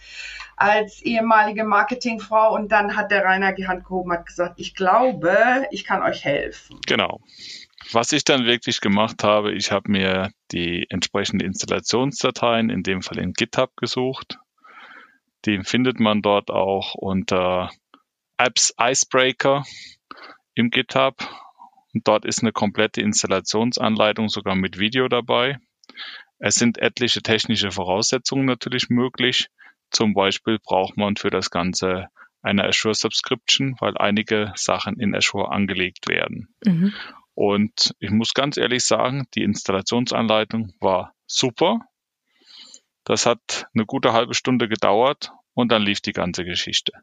als 0.57 1.01
ehemalige 1.03 1.63
Marketingfrau. 1.63 2.53
Und 2.53 2.71
dann 2.71 2.97
hat 2.97 3.11
der 3.11 3.23
Rainer 3.23 3.53
die 3.53 3.67
Hand 3.67 3.85
gehoben, 3.85 4.11
hat 4.11 4.25
gesagt, 4.25 4.59
ich 4.59 4.75
glaube, 4.75 5.65
ich 5.71 5.85
kann 5.85 6.01
euch 6.01 6.25
helfen. 6.25 6.79
Genau. 6.85 7.21
Was 7.91 8.11
ich 8.11 8.25
dann 8.25 8.45
wirklich 8.45 8.81
gemacht 8.81 9.23
habe, 9.23 9.53
ich 9.53 9.71
habe 9.71 9.89
mir 9.89 10.31
die 10.51 10.85
entsprechenden 10.89 11.45
Installationsdateien, 11.45 12.69
in 12.69 12.83
dem 12.83 13.01
Fall 13.01 13.19
in 13.19 13.33
GitHub 13.33 13.77
gesucht. 13.77 14.39
Die 15.45 15.63
findet 15.63 15.99
man 15.99 16.21
dort 16.21 16.49
auch 16.49 16.95
unter 16.95 17.71
Apps 18.37 18.73
Icebreaker 18.79 19.65
im 20.53 20.69
GitHub. 20.69 21.15
Und 21.93 22.07
dort 22.07 22.25
ist 22.25 22.41
eine 22.41 22.51
komplette 22.51 23.01
Installationsanleitung 23.01 24.29
sogar 24.29 24.55
mit 24.55 24.77
Video 24.77 25.07
dabei. 25.07 25.59
Es 26.39 26.55
sind 26.55 26.77
etliche 26.77 27.21
technische 27.21 27.71
Voraussetzungen 27.71 28.45
natürlich 28.45 28.89
möglich. 28.89 29.47
Zum 29.89 30.13
Beispiel 30.13 30.59
braucht 30.59 30.97
man 30.97 31.15
für 31.15 31.29
das 31.29 31.49
Ganze 31.49 32.07
eine 32.41 32.65
Azure 32.65 32.93
Subscription, 32.93 33.75
weil 33.79 33.97
einige 33.97 34.53
Sachen 34.55 34.99
in 34.99 35.15
Azure 35.15 35.51
angelegt 35.51 36.07
werden. 36.07 36.53
Mhm. 36.63 36.93
Und 37.33 37.95
ich 37.99 38.11
muss 38.11 38.33
ganz 38.33 38.57
ehrlich 38.57 38.83
sagen, 38.83 39.27
die 39.35 39.43
Installationsanleitung 39.43 40.73
war 40.79 41.13
super. 41.25 41.81
Das 43.03 43.25
hat 43.25 43.67
eine 43.73 43.85
gute 43.85 44.13
halbe 44.13 44.33
Stunde 44.33 44.67
gedauert 44.67 45.31
und 45.53 45.71
dann 45.71 45.81
lief 45.81 46.01
die 46.01 46.13
ganze 46.13 46.45
Geschichte. 46.45 46.93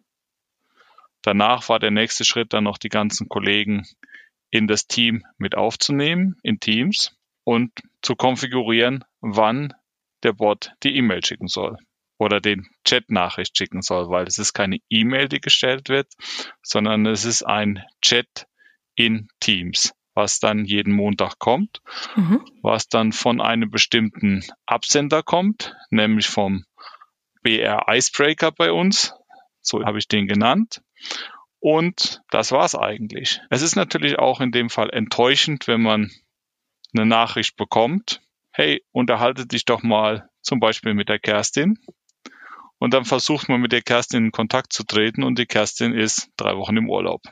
Danach 1.24 1.70
war 1.70 1.78
der 1.78 1.90
nächste 1.90 2.26
Schritt 2.26 2.52
dann 2.52 2.64
noch 2.64 2.76
die 2.76 2.90
ganzen 2.90 3.30
Kollegen 3.30 3.86
in 4.50 4.68
das 4.68 4.86
Team 4.86 5.24
mit 5.38 5.56
aufzunehmen, 5.56 6.36
in 6.42 6.60
Teams 6.60 7.16
und 7.44 7.72
zu 8.02 8.14
konfigurieren, 8.14 9.04
wann 9.22 9.72
der 10.22 10.34
Bot 10.34 10.72
die 10.82 10.94
E-Mail 10.94 11.24
schicken 11.24 11.48
soll 11.48 11.78
oder 12.18 12.42
den 12.42 12.68
Chat-Nachricht 12.84 13.56
schicken 13.56 13.80
soll, 13.80 14.10
weil 14.10 14.26
es 14.26 14.38
ist 14.38 14.52
keine 14.52 14.78
E-Mail, 14.90 15.28
die 15.28 15.40
gestellt 15.40 15.88
wird, 15.88 16.12
sondern 16.62 17.06
es 17.06 17.24
ist 17.24 17.42
ein 17.42 17.82
Chat 18.02 18.46
in 18.94 19.28
Teams, 19.40 19.94
was 20.12 20.40
dann 20.40 20.66
jeden 20.66 20.92
Montag 20.92 21.38
kommt, 21.38 21.80
mhm. 22.16 22.44
was 22.60 22.88
dann 22.88 23.12
von 23.12 23.40
einem 23.40 23.70
bestimmten 23.70 24.44
Absender 24.66 25.22
kommt, 25.22 25.74
nämlich 25.88 26.28
vom 26.28 26.66
BR 27.42 27.86
Icebreaker 27.88 28.52
bei 28.52 28.70
uns, 28.70 29.14
so 29.62 29.82
habe 29.84 29.98
ich 29.98 30.06
den 30.06 30.28
genannt. 30.28 30.82
Und 31.60 32.20
das 32.30 32.52
war's 32.52 32.74
eigentlich. 32.74 33.40
Es 33.48 33.62
ist 33.62 33.74
natürlich 33.74 34.18
auch 34.18 34.40
in 34.40 34.52
dem 34.52 34.68
Fall 34.68 34.90
enttäuschend, 34.90 35.66
wenn 35.66 35.80
man 35.80 36.10
eine 36.94 37.06
Nachricht 37.06 37.56
bekommt. 37.56 38.20
Hey, 38.50 38.84
unterhalte 38.92 39.46
dich 39.46 39.64
doch 39.64 39.82
mal 39.82 40.28
zum 40.42 40.60
Beispiel 40.60 40.92
mit 40.94 41.08
der 41.08 41.18
Kerstin. 41.18 41.78
Und 42.78 42.92
dann 42.92 43.06
versucht 43.06 43.48
man 43.48 43.62
mit 43.62 43.72
der 43.72 43.80
Kerstin 43.82 44.26
in 44.26 44.32
Kontakt 44.32 44.72
zu 44.72 44.84
treten 44.84 45.22
und 45.22 45.38
die 45.38 45.46
Kerstin 45.46 45.94
ist 45.94 46.28
drei 46.36 46.54
Wochen 46.56 46.76
im 46.76 46.90
Urlaub. 46.90 47.22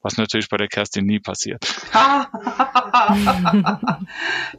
Was 0.00 0.16
natürlich 0.16 0.48
bei 0.48 0.58
der 0.58 0.68
Kerstin 0.68 1.06
nie 1.06 1.18
passiert. 1.18 1.64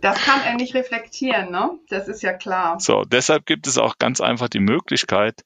das 0.01 0.21
kann 0.25 0.41
er 0.41 0.55
nicht 0.55 0.73
reflektieren, 0.73 1.51
ne? 1.51 1.79
Das 1.87 2.09
ist 2.09 2.23
ja 2.23 2.33
klar. 2.33 2.79
So, 2.79 3.03
deshalb 3.03 3.45
gibt 3.45 3.67
es 3.67 3.77
auch 3.77 3.99
ganz 3.99 4.19
einfach 4.21 4.49
die 4.49 4.59
Möglichkeit, 4.59 5.45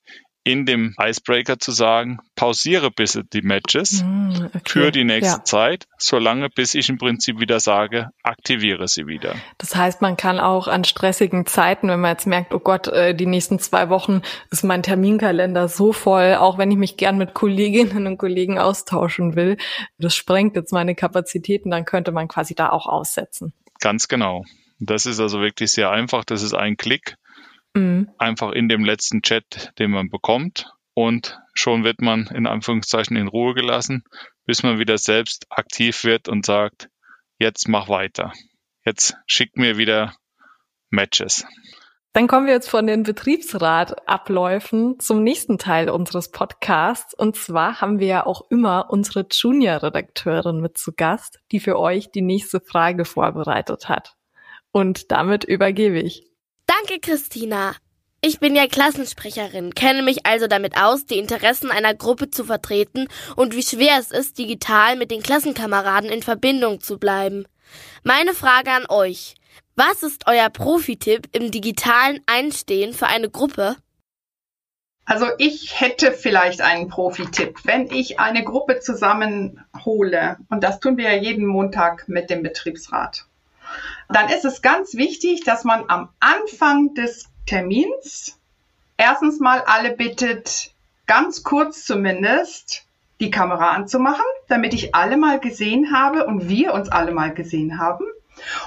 in 0.49 0.65
dem 0.65 0.95
Icebreaker 0.99 1.59
zu 1.59 1.71
sagen, 1.71 2.19
pausiere 2.35 2.89
bitte 2.91 3.23
die 3.23 3.41
Matches 3.41 4.03
mm, 4.03 4.45
okay. 4.47 4.61
für 4.65 4.91
die 4.91 5.03
nächste 5.03 5.37
ja. 5.37 5.43
Zeit, 5.43 5.87
solange 5.97 6.49
bis 6.49 6.73
ich 6.73 6.89
im 6.89 6.97
Prinzip 6.97 7.39
wieder 7.39 7.59
sage, 7.59 8.09
aktiviere 8.23 8.87
sie 8.87 9.05
wieder. 9.05 9.35
Das 9.59 9.75
heißt, 9.75 10.01
man 10.01 10.17
kann 10.17 10.39
auch 10.39 10.67
an 10.67 10.83
stressigen 10.83 11.45
Zeiten, 11.45 11.87
wenn 11.89 11.99
man 11.99 12.11
jetzt 12.11 12.25
merkt, 12.25 12.53
oh 12.53 12.59
Gott, 12.59 12.87
äh, 12.87 13.13
die 13.13 13.27
nächsten 13.27 13.59
zwei 13.59 13.89
Wochen 13.89 14.21
ist 14.49 14.63
mein 14.63 14.81
Terminkalender 14.81 15.67
so 15.67 15.93
voll, 15.93 16.35
auch 16.35 16.57
wenn 16.57 16.71
ich 16.71 16.77
mich 16.77 16.97
gern 16.97 17.17
mit 17.17 17.33
Kolleginnen 17.33 18.07
und 18.07 18.17
Kollegen 18.17 18.57
austauschen 18.57 19.35
will, 19.35 19.57
das 19.99 20.15
sprengt 20.15 20.55
jetzt 20.55 20.73
meine 20.73 20.95
Kapazitäten, 20.95 21.69
dann 21.69 21.85
könnte 21.85 22.11
man 22.11 22.27
quasi 22.27 22.55
da 22.55 22.69
auch 22.69 22.87
aussetzen. 22.87 23.53
Ganz 23.79 24.07
genau. 24.07 24.43
Das 24.79 25.05
ist 25.05 25.19
also 25.19 25.41
wirklich 25.41 25.71
sehr 25.71 25.91
einfach. 25.91 26.23
Das 26.23 26.41
ist 26.41 26.53
ein 26.53 26.77
Klick 26.77 27.15
Mhm. 27.73 28.09
Einfach 28.17 28.51
in 28.51 28.69
dem 28.69 28.83
letzten 28.83 29.21
Chat, 29.21 29.71
den 29.79 29.91
man 29.91 30.09
bekommt. 30.09 30.71
Und 30.93 31.39
schon 31.53 31.83
wird 31.83 32.01
man 32.01 32.27
in 32.27 32.45
Anführungszeichen 32.45 33.15
in 33.15 33.27
Ruhe 33.27 33.53
gelassen, 33.53 34.03
bis 34.45 34.63
man 34.63 34.79
wieder 34.79 34.97
selbst 34.97 35.45
aktiv 35.49 36.03
wird 36.03 36.27
und 36.27 36.45
sagt, 36.45 36.89
jetzt 37.37 37.67
mach 37.67 37.87
weiter. 37.87 38.33
Jetzt 38.83 39.15
schick 39.25 39.55
mir 39.55 39.77
wieder 39.77 40.15
Matches. 40.89 41.45
Dann 42.13 42.27
kommen 42.27 42.47
wir 42.47 42.53
jetzt 42.53 42.69
von 42.69 42.87
den 42.87 43.03
Betriebsratabläufen 43.03 44.99
zum 44.99 45.23
nächsten 45.23 45.59
Teil 45.59 45.89
unseres 45.89 46.31
Podcasts. 46.31 47.13
Und 47.13 47.35
zwar 47.35 47.81
haben 47.81 47.99
wir 47.99 48.07
ja 48.07 48.25
auch 48.25 48.49
immer 48.49 48.89
unsere 48.89 49.27
Junior-Redakteurin 49.31 50.59
mit 50.59 50.77
zu 50.77 50.91
Gast, 50.91 51.39
die 51.51 51.59
für 51.59 51.77
euch 51.77 52.11
die 52.11 52.23
nächste 52.23 52.59
Frage 52.61 53.05
vorbereitet 53.05 53.89
hat. 53.89 54.15
Und 54.71 55.11
damit 55.11 55.43
übergebe 55.43 55.99
ich. 55.99 56.28
Danke, 56.79 57.01
Christina. 57.01 57.75
Ich 58.21 58.39
bin 58.39 58.55
ja 58.55 58.67
Klassensprecherin, 58.67 59.73
kenne 59.73 60.01
mich 60.01 60.25
also 60.25 60.47
damit 60.47 60.77
aus, 60.77 61.05
die 61.05 61.17
Interessen 61.17 61.71
einer 61.71 61.93
Gruppe 61.93 62.29
zu 62.29 62.45
vertreten 62.45 63.07
und 63.35 63.55
wie 63.55 63.63
schwer 63.63 63.97
es 63.99 64.11
ist, 64.11 64.37
digital 64.37 64.95
mit 64.95 65.11
den 65.11 65.21
Klassenkameraden 65.21 66.09
in 66.09 66.21
Verbindung 66.21 66.79
zu 66.79 66.97
bleiben. 66.97 67.45
Meine 68.03 68.33
Frage 68.33 68.71
an 68.71 68.85
euch. 68.87 69.35
Was 69.75 70.03
ist 70.03 70.25
euer 70.27 70.49
Profitipp 70.49 71.27
im 71.33 71.51
digitalen 71.51 72.21
Einstehen 72.27 72.93
für 72.93 73.07
eine 73.07 73.29
Gruppe? 73.29 73.75
Also 75.05 75.25
ich 75.37 75.81
hätte 75.81 76.11
vielleicht 76.11 76.61
einen 76.61 76.87
Profitipp. 76.87 77.59
Wenn 77.63 77.87
ich 77.91 78.19
eine 78.19 78.43
Gruppe 78.43 78.79
zusammenhole, 78.79 80.37
und 80.49 80.63
das 80.63 80.79
tun 80.79 80.97
wir 80.97 81.13
ja 81.13 81.21
jeden 81.21 81.45
Montag 81.45 82.07
mit 82.07 82.29
dem 82.29 82.43
Betriebsrat, 82.43 83.25
dann 84.09 84.29
ist 84.29 84.45
es 84.45 84.61
ganz 84.61 84.95
wichtig, 84.95 85.43
dass 85.43 85.63
man 85.63 85.85
am 85.87 86.09
Anfang 86.19 86.93
des 86.93 87.29
Termins 87.45 88.39
erstens 88.97 89.39
mal 89.39 89.61
alle 89.65 89.91
bittet, 89.95 90.73
ganz 91.05 91.43
kurz 91.43 91.85
zumindest 91.85 92.85
die 93.19 93.31
Kamera 93.31 93.71
anzumachen, 93.71 94.25
damit 94.47 94.73
ich 94.73 94.95
alle 94.95 95.17
mal 95.17 95.39
gesehen 95.39 95.93
habe 95.93 96.25
und 96.25 96.47
wir 96.47 96.73
uns 96.73 96.89
alle 96.89 97.11
mal 97.11 97.33
gesehen 97.33 97.79
haben. 97.79 98.05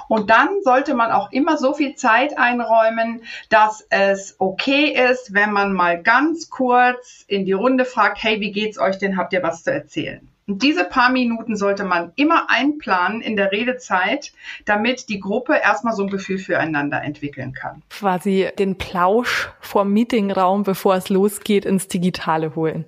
Und 0.09 0.31
dann 0.31 0.49
sollte 0.63 0.95
man 0.95 1.11
auch 1.11 1.33
immer 1.33 1.57
so 1.57 1.73
viel 1.73 1.95
Zeit 1.95 2.37
einräumen, 2.37 3.23
dass 3.49 3.87
es 3.91 4.37
okay 4.39 4.89
ist, 5.11 5.33
wenn 5.33 5.53
man 5.53 5.73
mal 5.73 6.03
ganz 6.03 6.51
kurz 6.51 7.25
in 7.27 7.45
die 7.45 7.53
Runde 7.53 7.85
fragt, 7.85 8.23
hey, 8.23 8.41
wie 8.41 8.53
geht's 8.53 8.79
euch 8.79 8.99
denn? 8.99 9.17
Habt 9.17 9.33
ihr 9.33 9.43
was 9.43 9.65
zu 9.65 9.73
erzählen? 9.73 10.29
Und 10.53 10.63
diese 10.63 10.85
paar 10.85 11.11
Minuten 11.11 11.57
sollte 11.57 11.83
man 11.83 12.13
immer 12.15 12.51
einplanen 12.51 13.23
in 13.23 13.37
der 13.37 13.53
Redezeit, 13.53 14.33
damit 14.67 15.09
die 15.09 15.19
Gruppe 15.19 15.55
erstmal 15.55 15.95
so 15.95 16.03
ein 16.03 16.11
Gefühl 16.11 16.37
füreinander 16.37 17.03
entwickeln 17.03 17.55
kann. 17.55 17.83
Quasi 17.89 18.51
den 18.59 18.77
Plausch 18.77 19.49
vom 19.61 19.95
Meetingraum, 19.95 20.63
bevor 20.63 20.95
es 20.97 21.09
losgeht, 21.09 21.65
ins 21.65 21.89
Digitale 21.89 22.55
holen. 22.55 22.85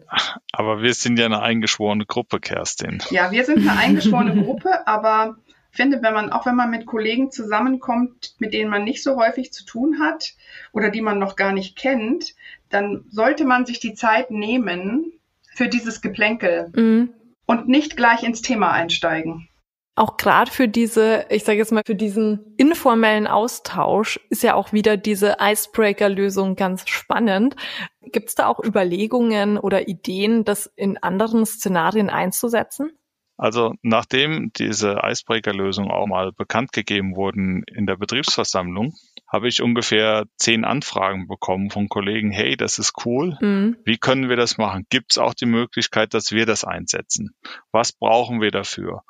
Aber 0.53 0.83
wir 0.83 0.93
sind 0.93 1.19
ja 1.19 1.25
eine 1.25 1.41
eingeschworene 1.41 2.05
Gruppe, 2.05 2.39
Kerstin. 2.39 3.03
Ja, 3.09 3.33
wir 3.33 3.45
sind 3.47 3.67
eine 3.67 3.79
eingeschworene 3.79 4.45
Gruppe, 4.45 4.87
aber 4.87 5.37
ich 5.71 5.77
finde, 5.79 6.03
wenn 6.03 6.13
man, 6.13 6.33
auch 6.33 6.45
wenn 6.45 6.57
man 6.57 6.71
mit 6.71 6.85
Kollegen 6.85 7.31
zusammenkommt, 7.31 8.35
mit 8.41 8.53
denen 8.53 8.69
man 8.69 8.85
nicht 8.85 9.03
so 9.03 9.17
häufig 9.17 9.55
zu 9.55 9.65
tun 9.65 10.01
hat 10.01 10.35
oder 10.73 10.91
die 10.91 11.01
man 11.01 11.19
noch 11.19 11.35
gar 11.35 11.53
nicht 11.53 11.79
kennt, 11.79 12.35
dann 12.69 13.07
sollte 13.09 13.47
man 13.47 13.65
sich 13.65 13.81
die 13.81 13.95
Zeit 13.95 14.31
nehmen 14.31 15.15
für 15.55 15.69
dieses 15.69 16.03
Geplänkel. 16.03 16.71
Mhm 16.77 17.15
und 17.47 17.69
nicht 17.69 17.97
gleich 17.97 18.23
ins 18.23 18.43
Thema 18.43 18.73
einsteigen. 18.73 19.49
Auch 19.97 20.17
gerade 20.17 20.51
für 20.51 20.67
diese, 20.67 21.27
ich 21.31 21.45
sage 21.45 21.59
jetzt 21.59 21.71
mal, 21.71 21.85
für 21.87 21.95
diesen 21.95 22.55
informellen 22.57 23.29
Austausch 23.29 24.19
ist 24.29 24.43
ja 24.43 24.55
auch 24.55 24.73
wieder 24.73 24.97
diese 24.97 25.37
Icebreaker-Lösung 25.41 26.57
ganz 26.57 26.89
spannend. 26.89 27.55
Gibt 28.03 28.29
es 28.29 28.35
da 28.35 28.49
auch 28.49 28.59
Überlegungen 28.65 29.57
oder 29.57 29.87
Ideen, 29.87 30.45
das 30.45 30.67
in 30.75 30.99
anderen 30.99 31.47
Szenarien 31.47 32.11
einzusetzen? 32.11 32.91
Also 33.37 33.75
nachdem 33.83 34.53
diese 34.57 35.01
Icebreaker-Lösung 35.05 35.91
auch 35.91 36.07
mal 36.07 36.33
bekannt 36.33 36.73
gegeben 36.73 37.15
wurden 37.15 37.63
in 37.73 37.87
der 37.87 37.97
Betriebsversammlung, 37.97 38.95
habe 39.35 39.49
ich 39.49 39.61
ungefähr 39.61 40.27
zehn 40.37 40.65
Anfragen 40.65 41.27
bekommen 41.27 41.69
von 41.69 41.89
Kollegen, 41.89 42.31
hey, 42.31 42.57
das 42.57 42.79
ist 42.79 42.93
cool, 43.05 43.37
mhm. 43.41 43.77
wie 43.85 43.99
können 43.99 44.29
wir 44.29 44.37
das 44.37 44.59
machen? 44.59 44.87
Gibt 44.91 45.11
es 45.11 45.19
auch 45.19 45.35
die 45.35 45.47
Möglichkeit, 45.47 46.15
dass 46.15 46.31
wir 46.31 46.47
das 46.47 46.63
einsetzen? 46.63 47.35
Was 47.73 47.93
brauchen 47.93 48.41
wir 48.41 48.53
dafür? 48.53 49.03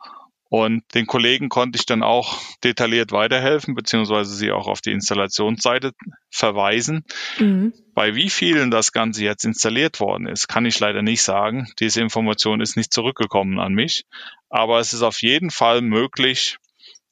Und 0.49 0.83
den 0.95 1.07
Kollegen 1.07 1.51
konnte 1.51 1.79
ich 1.79 1.85
dann 1.85 2.03
auch 2.03 2.39
detailliert 2.63 3.13
weiterhelfen, 3.13 3.75
beziehungsweise 3.75 4.35
sie 4.35 4.51
auch 4.51 4.67
auf 4.67 4.81
die 4.81 4.93
Installationsseite 4.93 5.93
verweisen. 6.31 7.05
Mhm. 7.39 7.75
Bei 7.95 8.15
wie 8.15 8.31
vielen 8.31 8.71
das 8.71 8.93
Ganze 8.93 9.25
jetzt 9.25 9.45
installiert 9.45 10.01
worden 10.01 10.27
ist, 10.27 10.49
kann 10.49 10.65
ich 10.65 10.81
leider 10.81 11.03
nicht 11.03 11.23
sagen. 11.23 11.69
Diese 11.81 12.01
Information 12.01 12.63
ist 12.63 12.79
nicht 12.79 12.95
zurückgekommen 12.95 13.59
an 13.59 13.75
mich. 13.75 14.05
Aber 14.49 14.79
es 14.79 14.95
ist 14.95 15.03
auf 15.03 15.21
jeden 15.21 15.51
Fall 15.51 15.83
möglich, 15.83 16.57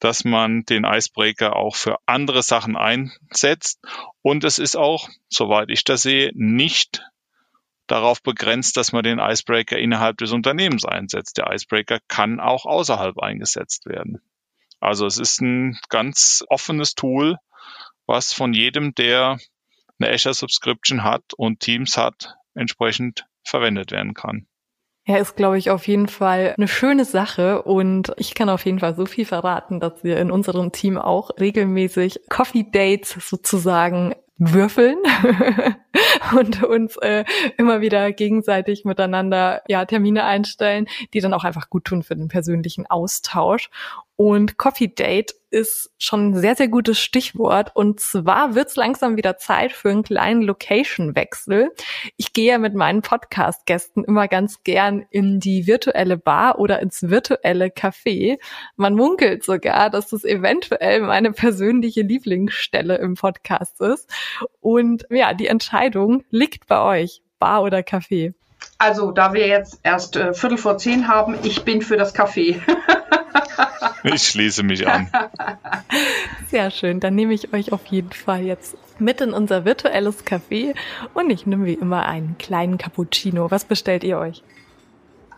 dass 0.03 0.25
man 0.25 0.65
den 0.65 0.83
Icebreaker 0.83 1.55
auch 1.55 1.77
für 1.77 1.97
andere 2.07 2.43
Sachen 2.43 2.77
einsetzt. 2.77 3.81
Und 4.21 4.43
es 4.43 4.59
ist 4.59 4.75
auch, 4.75 5.09
soweit 5.29 5.71
ich 5.71 5.85
das 5.85 6.03
sehe, 6.03 6.33
nicht 6.35 7.05
darauf 7.87 8.21
begrenzt, 8.21 8.77
dass 8.77 8.91
man 8.91 9.05
den 9.05 9.21
Icebreaker 9.21 9.79
innerhalb 9.79 10.19
des 10.19 10.33
Unternehmens 10.33 10.85
einsetzt. 10.85 11.39
Der 11.39 11.53
Icebreaker 11.53 12.01
kann 12.09 12.41
auch 12.41 12.67
außerhalb 12.67 13.17
eingesetzt 13.21 13.87
werden. 13.87 14.21
Also 14.81 15.07
es 15.07 15.19
ist 15.19 15.41
ein 15.41 15.79
ganz 15.89 16.45
offenes 16.49 16.97
Tool, 16.97 17.37
was 18.07 18.33
von 18.33 18.55
jedem, 18.55 18.97
der 18.97 19.39
eine 20.01 20.13
Azure 20.13 20.35
Subscription 20.35 21.05
hat 21.05 21.33
und 21.37 21.61
Teams 21.61 21.97
hat, 21.97 22.35
entsprechend 22.55 23.25
verwendet 23.45 23.93
werden 23.93 24.15
kann. 24.15 24.49
Ja, 25.05 25.17
ist, 25.17 25.37
glaube 25.37 25.59
ich, 25.59 25.71
auf 25.71 25.89
jeden 25.89 26.07
Fall 26.07 26.55
eine 26.57 26.69
schöne 26.69 27.05
Sache 27.05 27.63
und 27.63 28.13
ich 28.19 28.35
kann 28.35 28.49
auf 28.49 28.65
jeden 28.65 28.79
Fall 28.79 28.95
so 28.95 29.05
viel 29.05 29.25
verraten, 29.25 29.81
dass 29.81 30.05
wir 30.05 30.19
in 30.19 30.31
unserem 30.31 30.71
Team 30.71 30.97
auch 30.97 31.31
regelmäßig 31.41 32.21
Coffee 32.29 32.65
Dates 32.71 33.17
sozusagen 33.19 34.15
würfeln 34.39 34.99
und 36.39 36.63
uns 36.63 36.97
äh, 36.99 37.25
immer 37.57 37.81
wieder 37.81 38.13
gegenseitig 38.13 38.85
miteinander 38.85 39.63
ja 39.69 39.85
Termine 39.85 40.25
einstellen, 40.25 40.87
die 41.13 41.21
dann 41.21 41.35
auch 41.35 41.45
einfach 41.45 41.69
gut 41.69 41.85
tun 41.85 42.03
für 42.03 42.17
den 42.17 42.29
persönlichen 42.29 42.87
Austausch. 42.87 43.71
Und 44.17 44.59
Coffee 44.59 44.89
Date 44.89 45.35
ist 45.51 45.91
schon 45.99 46.31
ein 46.31 46.37
sehr, 46.37 46.55
sehr 46.55 46.69
gutes 46.69 46.99
Stichwort. 46.99 47.73
Und 47.75 48.01
zwar 48.01 48.55
wird 48.55 48.69
es 48.69 48.77
langsam 48.77 49.17
wieder 49.17 49.37
Zeit 49.37 49.73
für 49.73 49.91
einen 49.91 50.03
kleinen 50.03 50.43
Location-Wechsel. 50.43 51.71
Ich 52.17 52.33
gehe 52.33 52.53
ja 52.53 52.59
mit 52.59 52.75
meinen 52.75 53.03
Podcast-Gästen 53.03 54.05
immer 54.05 54.29
ganz 54.29 54.63
gern 54.65 55.05
in 55.11 55.41
die 55.41 55.67
virtuelle 55.67 56.17
Bar 56.17 56.59
oder 56.59 56.81
ins 56.81 57.03
virtuelle 57.03 57.67
Café. 57.67 58.39
Man 58.77 58.95
munkelt 58.95 59.45
sogar, 59.45 59.91
dass 59.91 60.09
das 60.09 60.25
eventuell 60.25 61.01
meine 61.01 61.33
persönliche 61.33 62.03
Lieblingsstelle 62.03 62.97
im 62.97 63.15
Podcast 63.15 63.81
ist. 63.81 64.11
Und 64.61 65.07
ja, 65.11 65.35
die 65.35 65.47
Entscheidung 65.47 66.25
liegt 66.31 66.67
bei 66.67 66.81
euch. 67.03 67.23
Bar 67.39 67.63
oder 67.63 67.81
Café? 67.81 68.35
Also, 68.79 69.11
da 69.11 69.33
wir 69.33 69.49
jetzt 69.49 69.81
erst 69.83 70.17
äh, 70.17 70.33
Viertel 70.33 70.59
vor 70.59 70.79
zehn 70.79 71.09
haben, 71.09 71.37
ich 71.43 71.65
bin 71.65 71.83
für 71.83 71.97
das 71.97 72.15
Café. 72.15 72.61
Ich 74.05 74.23
schließe 74.23 74.63
mich 74.63 74.87
an. 74.89 75.11
Sehr 76.49 76.71
schön. 76.71 77.01
Dann 77.01 77.15
nehme 77.15 77.35
ich 77.35 77.53
euch 77.53 77.73
auf 77.73 77.87
jeden 77.87 78.13
Fall 78.13 78.43
jetzt 78.43 78.77
mit 78.99 79.21
in 79.21 79.33
unser 79.33 79.65
virtuelles 79.65 80.25
Café 80.27 80.75
und 81.15 81.31
ich 81.31 81.47
nehme 81.47 81.67
wie 81.67 81.75
immer 81.75 82.07
einen 82.07 82.37
kleinen 82.39 82.79
Cappuccino. 82.79 83.51
Was 83.51 83.65
bestellt 83.65 84.05
ihr 84.05 84.19
euch? 84.19 84.43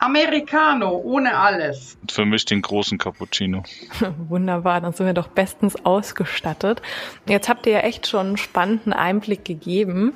Americano, 0.04 0.98
ohne 0.98 1.34
alles. 1.34 1.96
Für 2.10 2.26
mich 2.26 2.44
den 2.44 2.60
großen 2.60 2.98
Cappuccino. 2.98 3.62
Wunderbar, 4.28 4.82
dann 4.82 4.92
sind 4.92 5.06
wir 5.06 5.14
doch 5.14 5.28
bestens 5.28 5.82
ausgestattet. 5.84 6.82
Jetzt 7.26 7.48
habt 7.48 7.66
ihr 7.66 7.72
ja 7.72 7.78
echt 7.80 8.06
schon 8.06 8.26
einen 8.26 8.36
spannenden 8.36 8.92
Einblick 8.92 9.46
gegeben 9.46 10.14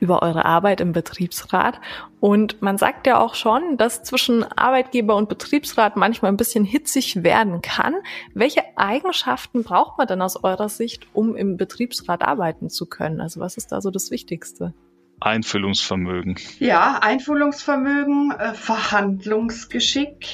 über 0.00 0.22
eure 0.22 0.44
Arbeit 0.44 0.80
im 0.80 0.92
Betriebsrat. 0.92 1.80
Und 2.20 2.60
man 2.62 2.78
sagt 2.78 3.06
ja 3.06 3.20
auch 3.20 3.34
schon, 3.34 3.76
dass 3.76 4.02
zwischen 4.02 4.44
Arbeitgeber 4.44 5.16
und 5.16 5.28
Betriebsrat 5.28 5.96
manchmal 5.96 6.32
ein 6.32 6.36
bisschen 6.36 6.64
hitzig 6.64 7.22
werden 7.22 7.62
kann. 7.62 7.94
Welche 8.34 8.62
Eigenschaften 8.76 9.62
braucht 9.62 9.98
man 9.98 10.06
denn 10.06 10.22
aus 10.22 10.42
eurer 10.42 10.68
Sicht, 10.68 11.06
um 11.12 11.36
im 11.36 11.56
Betriebsrat 11.56 12.22
arbeiten 12.22 12.70
zu 12.70 12.86
können? 12.86 13.20
Also 13.20 13.40
was 13.40 13.56
ist 13.56 13.72
da 13.72 13.80
so 13.80 13.90
das 13.90 14.10
Wichtigste? 14.10 14.74
Einfühlungsvermögen. 15.20 16.36
Ja, 16.60 17.00
Einfühlungsvermögen, 17.02 18.32
äh, 18.38 18.54
Verhandlungsgeschick, 18.54 20.26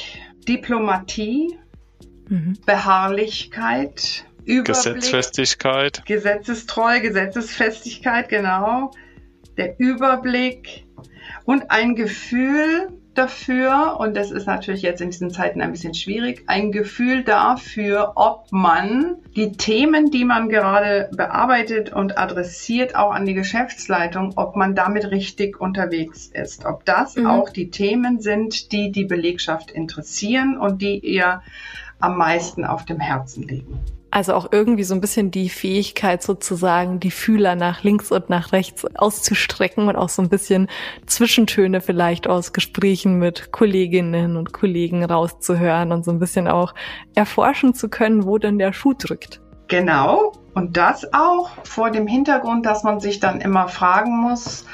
Diplomatie, 0.47 1.59
mhm. 2.29 2.59
Beharrlichkeit, 2.67 4.27
Überblick, 4.45 4.67
Gesetzfestigkeit. 4.67 6.05
Gesetzestreu, 6.05 7.01
Gesetzesfestigkeit, 7.01 8.29
genau 8.29 8.91
der 9.57 9.79
Überblick 9.79 10.85
und 11.45 11.71
ein 11.71 11.95
Gefühl 11.95 12.89
dafür, 13.15 13.97
und 13.99 14.17
das 14.17 14.31
ist 14.31 14.47
natürlich 14.47 14.83
jetzt 14.83 15.01
in 15.01 15.11
diesen 15.11 15.31
Zeiten 15.31 15.61
ein 15.61 15.71
bisschen 15.71 15.95
schwierig, 15.95 16.45
ein 16.47 16.73
Gefühl 16.73 17.23
dafür, 17.23 18.13
ob 18.17 18.51
man 18.51 19.17
die 19.37 19.53
Themen, 19.53 20.11
die 20.11 20.25
man 20.25 20.49
gerade 20.49 21.09
bearbeitet 21.17 21.93
und 21.93 22.19
adressiert, 22.19 22.97
auch 22.97 23.13
an 23.13 23.25
die 23.25 23.35
Geschäftsleitung, 23.35 24.33
ob 24.37 24.57
man 24.57 24.75
damit 24.75 25.11
richtig 25.11 25.61
unterwegs 25.61 26.27
ist. 26.27 26.65
Ob 26.65 26.85
das 26.85 27.17
mhm. 27.17 27.27
auch 27.27 27.51
die 27.51 27.71
Themen 27.71 28.21
sind, 28.21 28.73
die 28.73 28.91
die 28.91 29.05
Belegschaft 29.05 29.71
interessieren 29.71 30.59
und 30.59 30.83
die 30.83 30.99
ihr 30.99 31.43
am 32.01 32.19
meisten 32.19 32.65
auf 32.65 32.85
dem 32.85 33.01
Herzen 33.01 33.45
liegen. 33.45 33.81
Also 34.15 34.35
auch 34.35 34.53
irgendwie 34.53 34.85
so 34.85 34.95
ein 34.95 35.01
bisschen 35.01 35.33
die 35.33 35.49
Fähigkeit 35.49 36.23
sozusagen, 36.23 37.01
die 37.01 37.11
Fühler 37.11 37.57
nach 37.57 37.83
links 37.83 38.13
und 38.13 38.31
nach 38.31 38.53
rechts 38.53 38.87
auszustrecken 38.95 39.89
und 39.89 39.97
auch 39.97 40.09
so 40.09 40.23
ein 40.23 40.29
bisschen 40.29 40.69
Zwischentöne 41.05 41.81
vielleicht 41.81 42.29
aus 42.29 42.53
Gesprächen 42.53 43.19
mit 43.19 43.51
Kolleginnen 43.51 44.37
und 44.37 44.53
Kollegen 44.53 45.05
rauszuhören 45.05 45.91
und 45.91 46.05
so 46.05 46.13
ein 46.13 46.21
bisschen 46.21 46.47
auch 46.47 46.77
erforschen 47.17 47.75
zu 47.75 47.89
können, 47.89 48.25
wo 48.25 48.39
denn 48.39 48.57
der 48.57 48.73
Schuh 48.73 48.95
drückt. 48.97 49.41
Genau. 49.67 50.31
Und 50.55 50.77
das 50.77 51.13
auch 51.13 51.51
vor 51.65 51.91
dem 51.91 52.07
Hintergrund, 52.07 52.67
dass 52.67 52.85
man 52.85 53.01
sich 53.01 53.19
dann 53.19 53.41
immer 53.41 53.67
fragen 53.67 54.17
muss, 54.21 54.65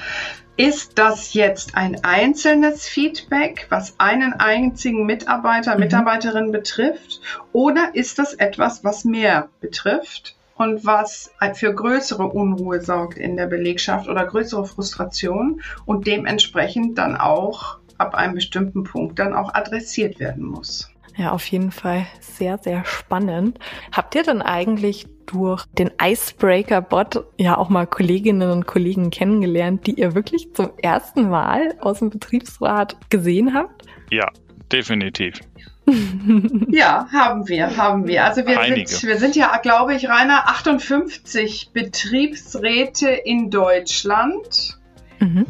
ist 0.60 0.98
das 0.98 1.32
jetzt 1.32 1.74
ein 1.74 2.04
einzelnes 2.04 2.86
Feedback, 2.86 3.66
was 3.70 3.94
einen 3.96 4.34
einzigen 4.34 5.06
Mitarbeiter, 5.06 5.74
mhm. 5.74 5.80
Mitarbeiterin 5.80 6.52
betrifft? 6.52 7.22
Oder 7.52 7.94
ist 7.94 8.18
das 8.18 8.34
etwas, 8.34 8.84
was 8.84 9.04
mehr 9.04 9.48
betrifft? 9.60 10.36
und 10.56 10.84
was 10.84 11.32
für 11.54 11.74
größere 11.74 12.26
Unruhe 12.26 12.82
sorgt 12.82 13.16
in 13.16 13.38
der 13.38 13.46
Belegschaft 13.46 14.10
oder 14.10 14.26
größere 14.26 14.66
Frustration 14.66 15.62
und 15.86 16.06
dementsprechend 16.06 16.98
dann 16.98 17.16
auch 17.16 17.78
ab 17.96 18.14
einem 18.14 18.34
bestimmten 18.34 18.84
Punkt 18.84 19.18
dann 19.18 19.32
auch 19.32 19.54
adressiert 19.54 20.20
werden 20.20 20.44
muss. 20.44 20.90
Ja, 21.16 21.32
auf 21.32 21.46
jeden 21.46 21.70
Fall 21.70 22.06
sehr, 22.20 22.58
sehr 22.58 22.84
spannend. 22.84 23.58
Habt 23.90 24.14
ihr 24.14 24.22
denn 24.22 24.42
eigentlich 24.42 25.06
durch 25.30 25.64
den 25.78 25.90
Icebreaker-Bot 26.02 27.24
ja 27.38 27.56
auch 27.56 27.68
mal 27.68 27.86
Kolleginnen 27.86 28.50
und 28.50 28.66
Kollegen 28.66 29.10
kennengelernt, 29.10 29.86
die 29.86 29.94
ihr 29.94 30.14
wirklich 30.14 30.52
zum 30.54 30.70
ersten 30.82 31.28
Mal 31.28 31.74
aus 31.80 32.00
dem 32.00 32.10
Betriebsrat 32.10 32.96
gesehen 33.10 33.54
habt? 33.54 33.86
Ja, 34.10 34.28
definitiv. 34.72 35.40
ja, 36.68 37.08
haben 37.12 37.48
wir, 37.48 37.76
haben 37.76 38.06
wir. 38.06 38.24
Also 38.24 38.46
wir 38.46 38.60
sind, 38.62 39.02
wir 39.02 39.18
sind 39.18 39.36
ja, 39.36 39.56
glaube 39.58 39.94
ich, 39.94 40.08
Rainer, 40.08 40.48
58 40.48 41.70
Betriebsräte 41.72 43.08
in 43.10 43.50
Deutschland. 43.50 44.78
Mhm. 45.18 45.46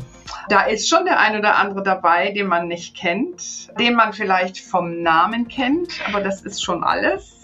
Da 0.49 0.63
ist 0.63 0.89
schon 0.89 1.05
der 1.05 1.21
ein 1.21 1.39
oder 1.39 1.57
andere 1.57 1.83
dabei, 1.83 2.31
den 2.33 2.47
man 2.47 2.69
nicht 2.69 2.97
kennt, 2.97 3.69
den 3.79 3.95
man 3.95 4.13
vielleicht 4.13 4.59
vom 4.59 5.03
Namen 5.03 5.49
kennt, 5.49 6.01
aber 6.07 6.21
das 6.21 6.43
ist 6.43 6.63
schon 6.63 6.85
alles. 6.85 7.40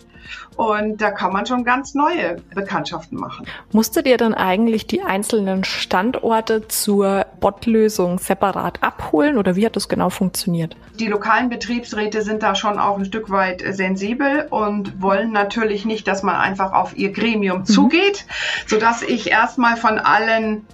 Und 0.56 1.00
da 1.00 1.10
kann 1.10 1.32
man 1.32 1.46
schon 1.46 1.64
ganz 1.64 1.94
neue 1.94 2.36
Bekanntschaften 2.54 3.18
machen. 3.18 3.46
Musstet 3.72 4.06
ihr 4.06 4.16
dann 4.16 4.34
eigentlich 4.34 4.86
die 4.86 5.02
einzelnen 5.02 5.64
Standorte 5.64 6.68
zur 6.68 7.26
Bot-Lösung 7.40 8.18
separat 8.18 8.82
abholen 8.82 9.38
oder 9.38 9.56
wie 9.56 9.66
hat 9.66 9.76
das 9.76 9.88
genau 9.88 10.10
funktioniert? 10.10 10.76
Die 10.98 11.08
lokalen 11.08 11.48
Betriebsräte 11.48 12.22
sind 12.22 12.42
da 12.42 12.54
schon 12.54 12.78
auch 12.78 12.98
ein 12.98 13.04
Stück 13.04 13.30
weit 13.30 13.62
sensibel 13.68 14.46
und 14.50 15.02
wollen 15.02 15.32
natürlich 15.32 15.84
nicht, 15.84 16.08
dass 16.08 16.22
man 16.22 16.36
einfach 16.36 16.72
auf 16.72 16.96
ihr 16.96 17.12
Gremium 17.12 17.60
mhm. 17.60 17.66
zugeht, 17.66 18.26
sodass 18.66 19.02
ich 19.02 19.30
erstmal 19.30 19.76
von 19.76 19.98
allen 19.98 20.66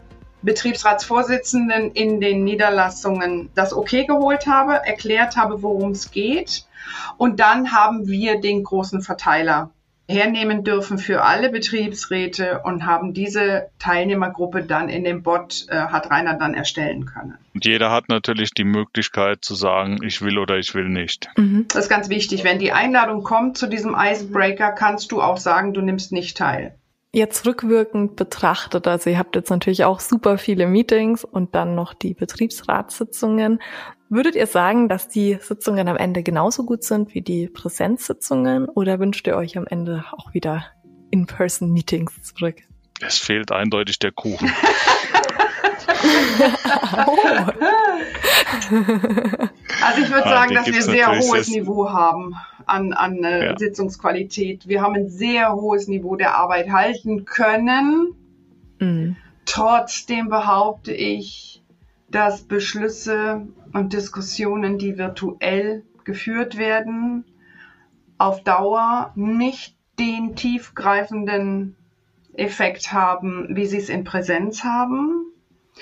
Betriebsratsvorsitzenden 0.43 1.93
in 1.93 2.21
den 2.21 2.45
Niederlassungen 2.45 3.51
das 3.55 3.73
Okay 3.73 4.05
geholt 4.07 4.47
habe, 4.47 4.75
erklärt 4.75 5.37
habe, 5.37 5.63
worum 5.63 5.93
es 5.93 6.11
geht. 6.11 6.67
Und 7.17 7.41
dann 7.41 7.73
haben 7.73 8.09
wir 8.09 8.41
den 8.41 8.65
großen 8.65 9.03
Verteiler 9.03 9.71
hernehmen 10.09 10.65
dürfen 10.65 10.99
für 10.99 11.23
alle 11.23 11.51
Betriebsräte 11.51 12.61
und 12.65 12.85
haben 12.85 13.15
diese 13.15 13.69
Teilnehmergruppe 13.79 14.63
dann 14.63 14.89
in 14.89 15.05
dem 15.05 15.23
Bot, 15.23 15.67
äh, 15.69 15.77
hat 15.77 16.11
Rainer 16.11 16.35
dann 16.35 16.55
erstellen 16.55 17.07
können. 17.07 17.39
Und 17.55 17.65
jeder 17.65 17.91
hat 17.91 18.09
natürlich 18.09 18.51
die 18.51 18.65
Möglichkeit 18.65 19.45
zu 19.45 19.55
sagen, 19.55 19.99
ich 20.03 20.21
will 20.23 20.39
oder 20.39 20.59
ich 20.59 20.75
will 20.75 20.89
nicht. 20.89 21.29
Mhm. 21.37 21.67
Das 21.69 21.85
ist 21.85 21.89
ganz 21.89 22.09
wichtig. 22.09 22.45
Wenn 22.45 22.59
die 22.59 22.73
Einladung 22.73 23.23
kommt 23.23 23.57
zu 23.57 23.67
diesem 23.67 23.95
Icebreaker, 23.97 24.73
kannst 24.73 25.13
du 25.13 25.23
auch 25.23 25.39
sagen, 25.39 25.73
du 25.73 25.81
nimmst 25.81 26.13
nicht 26.13 26.37
teil. 26.37 26.75
Jetzt 27.13 27.47
rückwirkend 27.47 28.17
betrachtet, 28.17 28.89
also 28.89 29.11
ihr 29.11 29.19
habt 29.19 29.37
jetzt 29.37 29.51
natürlich 29.51 29.85
auch 29.85 30.01
super 30.01 30.39
viele 30.39 30.67
Meetings 30.67 31.25
und 31.25 31.55
dann 31.55 31.75
noch 31.75 31.93
die 31.93 32.15
Betriebsratssitzungen. 32.15 33.61
Würdet 34.09 34.35
ihr 34.35 34.47
sagen, 34.47 34.89
dass 34.89 35.09
die 35.09 35.39
Sitzungen 35.41 35.89
am 35.89 35.97
Ende 35.97 36.23
genauso 36.23 36.65
gut 36.65 36.85
sind 36.85 37.15
wie 37.15 37.21
die 37.21 37.49
Präsenzsitzungen 37.49 38.67
oder 38.67 38.99
wünscht 38.99 39.27
ihr 39.27 39.37
euch 39.37 39.59
am 39.59 39.67
Ende 39.67 40.05
auch 40.13 40.33
wieder 40.33 40.65
In-Person-Meetings 41.11 42.35
zurück? 42.35 42.57
Es 43.01 43.19
fehlt 43.19 43.53
eindeutig 43.53 43.99
der 43.99 44.13
Kuchen. 44.13 44.51
Also 49.83 50.03
ich 50.03 50.11
würde 50.11 50.29
sagen, 50.29 50.55
dass 50.55 50.67
wir 50.67 50.83
sehr 50.83 51.19
hohes 51.19 51.49
Niveau 51.49 51.91
haben 51.91 52.35
an, 52.73 52.93
an 52.93 53.23
äh, 53.23 53.47
ja. 53.47 53.59
Sitzungsqualität. 53.59 54.67
Wir 54.67 54.83
haben 54.83 54.95
ein 54.95 55.09
sehr 55.09 55.55
hohes 55.55 55.89
Niveau 55.89 56.17
der 56.17 56.37
Arbeit 56.37 56.71
halten 56.71 57.25
können. 57.25 58.15
Mhm. 58.79 59.17
Trotzdem 59.45 60.29
behaupte 60.29 60.93
ich, 60.93 61.63
dass 62.09 62.43
Beschlüsse 62.43 63.47
und 63.73 63.93
Diskussionen, 63.93 64.79
die 64.79 64.99
virtuell 64.99 65.85
geführt 66.05 66.59
werden, 66.59 67.25
auf 68.19 68.43
Dauer 68.43 69.13
nicht 69.15 69.77
den 69.99 70.37
tiefgreifenden 70.37 71.77
Effekt 72.35 72.93
haben, 72.93 73.49
wie 73.51 73.67
sie 73.67 73.79
es 73.79 73.89
in 73.89 74.05
Präsenz 74.05 74.65
haben. 74.65 75.27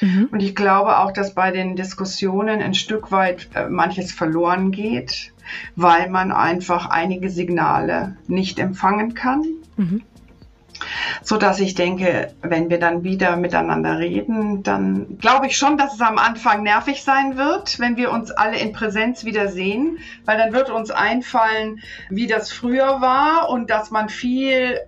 Mhm. 0.00 0.28
Und 0.30 0.40
ich 0.40 0.54
glaube 0.54 0.98
auch, 0.98 1.12
dass 1.12 1.34
bei 1.34 1.50
den 1.50 1.76
Diskussionen 1.76 2.60
ein 2.60 2.74
Stück 2.74 3.10
weit 3.12 3.48
äh, 3.54 3.68
manches 3.68 4.12
verloren 4.12 4.70
geht, 4.70 5.32
weil 5.76 6.08
man 6.10 6.32
einfach 6.32 6.88
einige 6.90 7.30
Signale 7.30 8.16
nicht 8.26 8.58
empfangen 8.58 9.14
kann. 9.14 9.44
Mhm. 9.76 10.02
So 11.22 11.36
dass 11.36 11.60
ich 11.60 11.74
denke, 11.74 12.34
wenn 12.42 12.70
wir 12.70 12.78
dann 12.78 13.02
wieder 13.02 13.36
miteinander 13.36 13.98
reden, 13.98 14.62
dann 14.62 15.18
glaube 15.18 15.46
ich 15.46 15.56
schon, 15.56 15.76
dass 15.76 15.94
es 15.94 16.00
am 16.00 16.18
Anfang 16.18 16.62
nervig 16.62 17.02
sein 17.02 17.36
wird, 17.36 17.78
wenn 17.78 17.96
wir 17.96 18.10
uns 18.10 18.30
alle 18.30 18.58
in 18.58 18.72
Präsenz 18.72 19.24
wieder 19.24 19.48
sehen, 19.48 19.98
weil 20.24 20.38
dann 20.38 20.52
wird 20.52 20.70
uns 20.70 20.90
einfallen, 20.90 21.80
wie 22.08 22.26
das 22.26 22.50
früher 22.50 23.00
war 23.00 23.50
und 23.50 23.68
dass 23.68 23.90
man 23.90 24.08
viel 24.08 24.78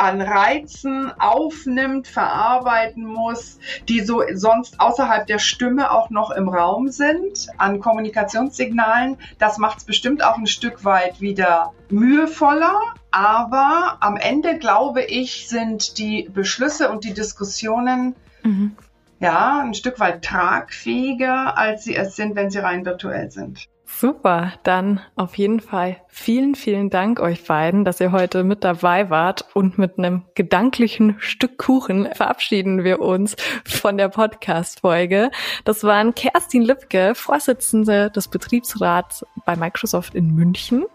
an 0.00 0.22
Reizen 0.22 1.12
aufnimmt, 1.20 2.08
verarbeiten 2.08 3.04
muss, 3.04 3.58
die 3.88 4.00
so 4.00 4.22
sonst 4.32 4.80
außerhalb 4.80 5.26
der 5.26 5.38
Stimme 5.38 5.90
auch 5.90 6.08
noch 6.08 6.30
im 6.30 6.48
Raum 6.48 6.88
sind, 6.88 7.48
an 7.58 7.80
Kommunikationssignalen. 7.80 9.18
Das 9.38 9.58
macht 9.58 9.78
es 9.78 9.84
bestimmt 9.84 10.24
auch 10.24 10.38
ein 10.38 10.46
Stück 10.46 10.84
weit 10.84 11.20
wieder 11.20 11.74
mühevoller. 11.90 12.80
Aber 13.10 13.98
am 14.00 14.16
Ende, 14.16 14.58
glaube 14.58 15.02
ich, 15.02 15.48
sind 15.48 15.98
die 15.98 16.30
Beschlüsse 16.32 16.90
und 16.90 17.04
die 17.04 17.12
Diskussionen 17.12 18.14
mhm. 18.42 18.76
ja 19.18 19.60
ein 19.60 19.74
Stück 19.74 20.00
weit 20.00 20.24
tragfähiger, 20.24 21.58
als 21.58 21.84
sie 21.84 21.94
es 21.94 22.16
sind, 22.16 22.36
wenn 22.36 22.50
sie 22.50 22.60
rein 22.60 22.86
virtuell 22.86 23.30
sind. 23.30 23.68
Super, 23.98 24.52
dann 24.62 25.00
auf 25.16 25.36
jeden 25.36 25.60
Fall 25.60 25.98
vielen, 26.08 26.54
vielen 26.54 26.88
Dank 26.88 27.20
euch 27.20 27.44
beiden, 27.44 27.84
dass 27.84 28.00
ihr 28.00 28.12
heute 28.12 28.44
mit 28.44 28.64
dabei 28.64 29.10
wart 29.10 29.44
und 29.52 29.76
mit 29.76 29.98
einem 29.98 30.22
gedanklichen 30.34 31.16
Stück 31.18 31.58
Kuchen 31.58 32.08
verabschieden 32.14 32.82
wir 32.82 33.00
uns 33.00 33.36
von 33.66 33.98
der 33.98 34.08
Podcast-Folge. 34.08 35.30
Das 35.64 35.84
waren 35.84 36.14
Kerstin 36.14 36.62
Lipke, 36.62 37.14
Vorsitzende 37.14 38.10
des 38.10 38.28
Betriebsrats 38.28 39.26
bei 39.44 39.54
Microsoft 39.54 40.14
in 40.14 40.34
München 40.34 40.86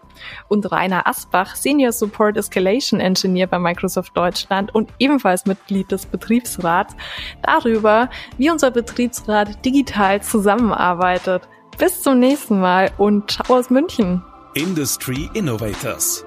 und 0.48 0.70
Rainer 0.72 1.06
Asbach, 1.06 1.54
Senior 1.54 1.92
Support 1.92 2.36
Escalation 2.36 2.98
Engineer 2.98 3.46
bei 3.46 3.60
Microsoft 3.60 4.16
Deutschland 4.16 4.74
und 4.74 4.92
ebenfalls 4.98 5.46
Mitglied 5.46 5.92
des 5.92 6.06
Betriebsrats, 6.06 6.96
darüber, 7.42 8.10
wie 8.36 8.50
unser 8.50 8.72
Betriebsrat 8.72 9.64
digital 9.64 10.22
zusammenarbeitet. 10.22 11.42
Bis 11.78 12.02
zum 12.02 12.18
nächsten 12.18 12.58
Mal 12.58 12.90
und 12.96 13.30
ciao 13.30 13.58
aus 13.58 13.68
München. 13.68 14.22
Industry 14.54 15.28
Innovators. 15.34 16.24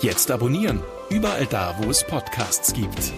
Jetzt 0.00 0.30
abonnieren. 0.30 0.80
Überall 1.08 1.46
da, 1.46 1.74
wo 1.80 1.90
es 1.90 2.06
Podcasts 2.06 2.72
gibt. 2.74 3.12